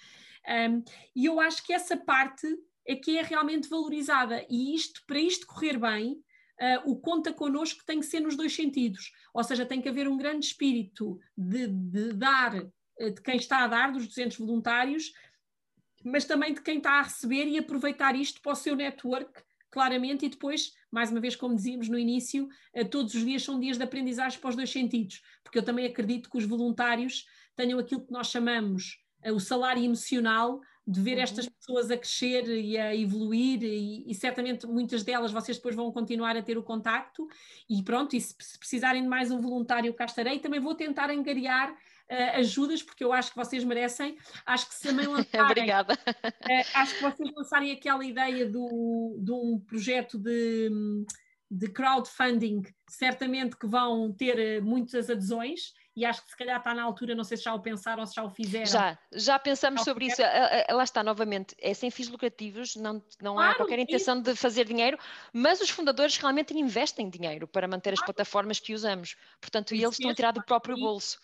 Um, 0.70 0.82
e 1.14 1.26
eu 1.26 1.38
acho 1.38 1.64
que 1.64 1.72
essa 1.72 1.96
parte 1.96 2.46
é 2.88 2.96
que 2.96 3.16
é 3.16 3.22
realmente 3.22 3.68
valorizada, 3.68 4.44
e 4.48 4.74
isto, 4.74 5.02
para 5.06 5.20
isto 5.20 5.46
correr 5.46 5.78
bem, 5.78 6.12
uh, 6.12 6.90
o 6.90 6.96
conta 6.96 7.32
connosco 7.32 7.84
tem 7.84 8.00
que 8.00 8.06
ser 8.06 8.20
nos 8.20 8.34
dois 8.34 8.54
sentidos, 8.54 9.12
ou 9.34 9.44
seja, 9.44 9.66
tem 9.66 9.80
que 9.80 9.88
haver 9.88 10.08
um 10.08 10.16
grande 10.16 10.46
espírito 10.46 11.20
de, 11.36 11.68
de 11.68 12.14
dar, 12.14 12.56
uh, 12.56 13.10
de 13.14 13.20
quem 13.20 13.36
está 13.36 13.64
a 13.64 13.68
dar, 13.68 13.92
dos 13.92 14.08
200 14.08 14.38
voluntários, 14.38 15.12
mas 16.02 16.24
também 16.24 16.54
de 16.54 16.62
quem 16.62 16.78
está 16.78 16.92
a 16.92 17.02
receber 17.02 17.46
e 17.46 17.58
aproveitar 17.58 18.16
isto 18.16 18.40
para 18.40 18.52
o 18.52 18.56
seu 18.56 18.74
network, 18.74 19.42
claramente, 19.70 20.26
e 20.26 20.28
depois, 20.28 20.72
mais 20.92 21.10
uma 21.10 21.20
vez, 21.20 21.34
como 21.34 21.54
dizíamos 21.54 21.88
no 21.88 21.98
início, 21.98 22.48
uh, 22.76 22.84
todos 22.88 23.14
os 23.14 23.24
dias 23.24 23.42
são 23.42 23.58
dias 23.58 23.78
de 23.78 23.84
aprendizagem 23.84 24.38
para 24.38 24.50
os 24.50 24.56
dois 24.56 24.70
sentidos, 24.70 25.22
porque 25.42 25.58
eu 25.58 25.62
também 25.62 25.86
acredito 25.86 26.30
que 26.30 26.38
os 26.38 26.44
voluntários 26.44 27.26
tenham 27.56 27.78
aquilo 27.78 28.04
que 28.04 28.12
nós 28.12 28.28
chamamos 28.28 29.02
o 29.30 29.38
salário 29.38 29.84
emocional 29.84 30.60
de 30.86 31.00
ver 31.00 31.16
uhum. 31.16 31.22
estas 31.22 31.48
pessoas 31.48 31.90
a 31.90 31.96
crescer 31.96 32.48
e 32.48 32.76
a 32.76 32.94
evoluir 32.94 33.62
e, 33.62 34.04
e, 34.10 34.14
certamente 34.14 34.66
muitas 34.66 35.04
delas 35.04 35.30
vocês 35.30 35.56
depois 35.56 35.76
vão 35.76 35.92
continuar 35.92 36.36
a 36.36 36.42
ter 36.42 36.58
o 36.58 36.62
contacto 36.62 37.28
e 37.70 37.82
pronto, 37.82 38.16
e 38.16 38.20
se, 38.20 38.34
se 38.40 38.58
precisarem 38.58 39.02
de 39.02 39.08
mais 39.08 39.30
um 39.30 39.40
voluntário 39.40 39.94
cá 39.94 40.06
estarei, 40.06 40.40
também 40.40 40.58
vou 40.58 40.74
tentar 40.74 41.08
angariar 41.08 41.72
uh, 42.12 42.38
ajudas 42.38 42.82
porque 42.82 43.02
eu 43.02 43.12
acho 43.12 43.30
que 43.30 43.36
vocês 43.36 43.64
merecem, 43.64 44.16
acho 44.44 44.68
que 44.68 44.74
se 44.74 44.88
também 44.88 45.06
lançarem 45.08 45.46
Obrigada. 45.46 45.94
Uh, 45.94 46.64
acho 46.74 46.94
que 46.94 47.02
vocês 47.02 47.30
lançarem 47.34 47.72
aquela 47.72 48.04
ideia 48.04 48.46
do, 48.46 49.16
de 49.18 49.32
um 49.32 49.58
projeto 49.58 50.18
de, 50.18 50.70
de 51.50 51.68
crowdfunding, 51.68 52.62
certamente 52.88 53.56
que 53.56 53.66
vão 53.66 54.12
ter 54.12 54.38
eh, 54.38 54.60
muitas 54.60 55.08
adesões 55.08 55.72
e 55.94 56.06
acho 56.06 56.24
que 56.24 56.30
se 56.30 56.36
calhar 56.36 56.56
está 56.56 56.74
na 56.74 56.82
altura, 56.82 57.14
não 57.14 57.24
sei 57.24 57.36
se 57.36 57.44
já 57.44 57.54
o 57.54 57.60
pensaram 57.60 58.00
ou 58.00 58.06
se 58.06 58.14
já 58.14 58.24
o 58.24 58.30
fizeram. 58.30 58.64
Já, 58.64 58.98
já 59.12 59.38
pensamos 59.38 59.80
já 59.80 59.84
sobre 59.84 60.06
isso. 60.06 60.22
Lá 60.70 60.84
está, 60.84 61.04
novamente, 61.04 61.54
é 61.60 61.74
sem 61.74 61.90
fins 61.90 62.08
lucrativos, 62.08 62.76
não, 62.76 63.02
não 63.20 63.34
claro, 63.34 63.52
há 63.52 63.54
qualquer 63.54 63.78
intenção 63.78 64.20
de 64.20 64.34
fazer 64.34 64.64
dinheiro, 64.64 64.98
mas 65.32 65.60
os 65.60 65.68
fundadores 65.68 66.16
realmente 66.16 66.56
investem 66.56 67.10
dinheiro 67.10 67.46
para 67.46 67.68
manter 67.68 67.92
as 67.92 67.98
claro. 67.98 68.14
plataformas 68.14 68.58
que 68.58 68.72
usamos. 68.72 69.16
Portanto, 69.38 69.74
eles 69.74 69.92
estão 69.92 70.10
a 70.10 70.14
tirar 70.14 70.32
do 70.32 70.42
próprio 70.42 70.76
bolso. 70.76 71.18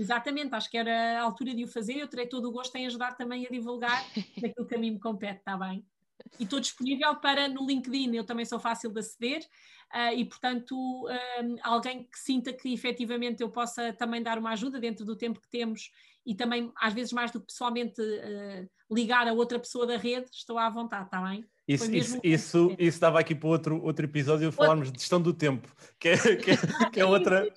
Exatamente, 0.00 0.54
acho 0.54 0.70
que 0.70 0.78
era 0.78 1.20
a 1.20 1.22
altura 1.22 1.54
de 1.54 1.64
o 1.64 1.68
fazer. 1.68 1.98
Eu 1.98 2.08
terei 2.08 2.26
todo 2.26 2.48
o 2.48 2.52
gosto 2.52 2.74
em 2.76 2.86
ajudar 2.86 3.16
também 3.16 3.46
a 3.46 3.50
divulgar 3.50 4.04
daquilo 4.40 4.66
que 4.66 4.74
a 4.74 4.78
mim 4.78 4.92
me 4.92 4.98
compete, 4.98 5.38
está 5.38 5.56
bem? 5.56 5.84
E 6.38 6.44
estou 6.44 6.60
disponível 6.60 7.16
para 7.16 7.48
no 7.48 7.66
LinkedIn, 7.66 8.14
eu 8.14 8.24
também 8.24 8.44
sou 8.44 8.58
fácil 8.58 8.90
de 8.90 9.00
aceder 9.00 9.40
uh, 9.94 10.14
e, 10.14 10.24
portanto, 10.24 10.74
um, 10.76 11.56
alguém 11.62 12.04
que 12.04 12.18
sinta 12.18 12.52
que 12.52 12.72
efetivamente 12.72 13.42
eu 13.42 13.50
possa 13.50 13.92
também 13.92 14.22
dar 14.22 14.38
uma 14.38 14.50
ajuda 14.50 14.78
dentro 14.78 15.04
do 15.04 15.16
tempo 15.16 15.40
que 15.40 15.48
temos 15.48 15.90
e 16.24 16.34
também, 16.34 16.70
às 16.76 16.92
vezes, 16.92 17.12
mais 17.12 17.30
do 17.30 17.40
que 17.40 17.46
pessoalmente 17.46 18.00
uh, 18.00 18.94
ligar 18.94 19.26
a 19.26 19.32
outra 19.32 19.58
pessoa 19.58 19.86
da 19.86 19.96
rede, 19.96 20.28
estou 20.32 20.58
à 20.58 20.68
vontade, 20.68 21.06
está 21.06 21.22
bem? 21.22 21.44
Isso, 21.66 21.90
isso, 21.94 22.20
isso, 22.22 22.76
isso 22.78 23.00
dava 23.00 23.20
aqui 23.20 23.34
para 23.34 23.48
outro, 23.48 23.82
outro 23.82 24.04
episódio 24.04 24.50
falarmos 24.50 24.88
outro. 24.88 24.96
de 24.96 25.00
gestão 25.00 25.22
do 25.22 25.32
tempo, 25.32 25.68
que 25.98 26.08
é, 26.08 26.36
que 26.36 26.50
é, 26.50 26.56
que 26.92 27.00
é 27.00 27.04
outra, 27.06 27.48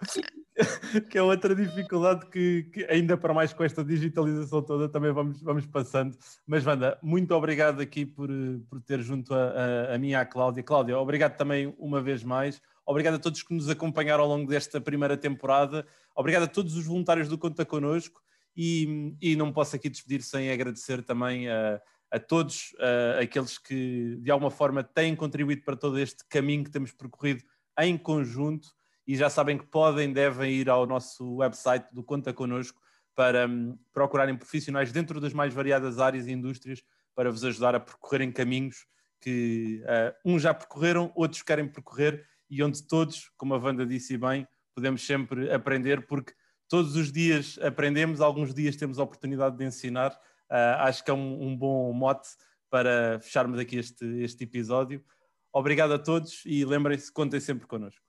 que 1.10 1.18
é 1.18 1.22
outra 1.22 1.56
dificuldade 1.56 2.28
que, 2.28 2.64
que, 2.72 2.86
ainda 2.86 3.18
para 3.18 3.34
mais 3.34 3.52
com 3.54 3.64
esta 3.64 3.84
digitalização 3.84 4.62
toda 4.62 4.88
também 4.88 5.12
vamos, 5.12 5.42
vamos 5.42 5.66
passando. 5.66 6.16
Mas 6.46 6.66
Wanda, 6.66 6.98
muito 7.02 7.34
obrigado 7.34 7.82
aqui 7.82 8.06
por, 8.06 8.30
por 8.70 8.82
ter 8.82 9.02
junto 9.02 9.34
a, 9.34 9.92
a, 9.92 9.96
a 9.96 9.98
mim 9.98 10.10
e 10.10 10.16
a 10.16 10.26
Cláudia. 10.26 10.64
Cláudia, 10.64 10.98
obrigado 10.98 11.36
também 11.38 11.74
uma 11.78 12.02
vez 12.02 12.24
mais. 12.24 12.62
Obrigado 12.86 13.16
a 13.16 13.20
todos 13.20 13.42
que 13.42 13.54
nos 13.54 13.70
acompanharam 13.70 14.24
ao 14.24 14.30
longo 14.30 14.50
desta 14.50 14.80
primeira 14.80 15.18
temporada. 15.18 15.86
Obrigado 16.16 16.44
a 16.44 16.48
todos 16.48 16.76
os 16.76 16.86
voluntários 16.86 17.28
do 17.28 17.38
Conta 17.38 17.66
Connosco. 17.66 18.22
E, 18.56 19.16
e 19.20 19.36
não 19.36 19.52
posso 19.52 19.76
aqui 19.76 19.90
despedir 19.90 20.22
sem 20.22 20.52
agradecer 20.52 21.02
também 21.02 21.50
a, 21.50 21.82
a 22.12 22.20
todos 22.20 22.76
a, 22.80 23.22
aqueles 23.22 23.58
que 23.58 24.18
de 24.22 24.30
alguma 24.30 24.52
forma 24.52 24.84
têm 24.84 25.16
contribuído 25.16 25.64
para 25.64 25.76
todo 25.76 25.98
este 25.98 26.24
caminho 26.30 26.64
que 26.64 26.70
temos 26.70 26.92
percorrido 26.92 27.44
em 27.80 27.98
conjunto 27.98 28.68
e 29.06 29.16
já 29.16 29.30
sabem 29.30 29.58
que 29.58 29.66
podem, 29.66 30.12
devem 30.12 30.52
ir 30.54 30.70
ao 30.70 30.86
nosso 30.86 31.38
website 31.38 31.88
do 31.94 32.04
Conta 32.04 32.34
Connosco 32.34 32.82
para 33.16 33.48
um, 33.48 33.78
procurarem 33.94 34.36
profissionais 34.36 34.92
dentro 34.92 35.20
das 35.20 35.34
mais 35.34 35.54
variadas 35.54 36.00
áreas 36.00 36.28
e 36.28 36.32
indústrias 36.32 36.84
para 37.16 37.30
vos 37.30 37.44
ajudar 37.44 37.76
a 37.76 37.80
percorrerem 37.80 38.32
caminhos 38.32 38.86
que 39.22 39.82
uh, 39.84 40.14
uns 40.26 40.42
já 40.42 40.54
percorreram, 40.54 41.12
outros 41.16 41.42
querem 41.42 41.68
percorrer 41.68 42.26
e 42.50 42.62
onde 42.62 42.86
todos, 42.86 43.32
como 43.38 43.54
a 43.54 43.58
Wanda 43.58 43.86
disse 43.86 44.18
bem, 44.18 44.48
podemos 44.76 45.06
sempre 45.06 45.52
aprender, 45.52 46.06
porque 46.06 46.34
todos 46.68 46.96
os 46.96 47.12
dias 47.12 47.58
aprendemos, 47.62 48.20
alguns 48.20 48.54
dias 48.54 48.76
temos 48.76 49.00
a 49.00 49.04
oportunidade 49.04 49.58
de 49.58 49.64
ensinar. 49.64 50.12
Uh, 50.50 50.78
acho 50.80 51.04
que 51.04 51.12
é 51.12 51.14
um, 51.14 51.48
um, 51.48 51.56
bom 51.56 51.94
mote 51.94 52.30
para 52.70 53.20
fecharmos 53.22 53.60
aqui 53.60 53.78
este, 53.78 54.06
este 54.22 54.44
episódio. 54.44 55.04
Obrigado 55.54 55.94
a 55.94 56.00
todos 56.00 56.42
e 56.46 56.66
lembrem-se, 56.66 57.12
contem 57.12 57.40
sempre 57.40 57.68
connosco. 57.68 58.04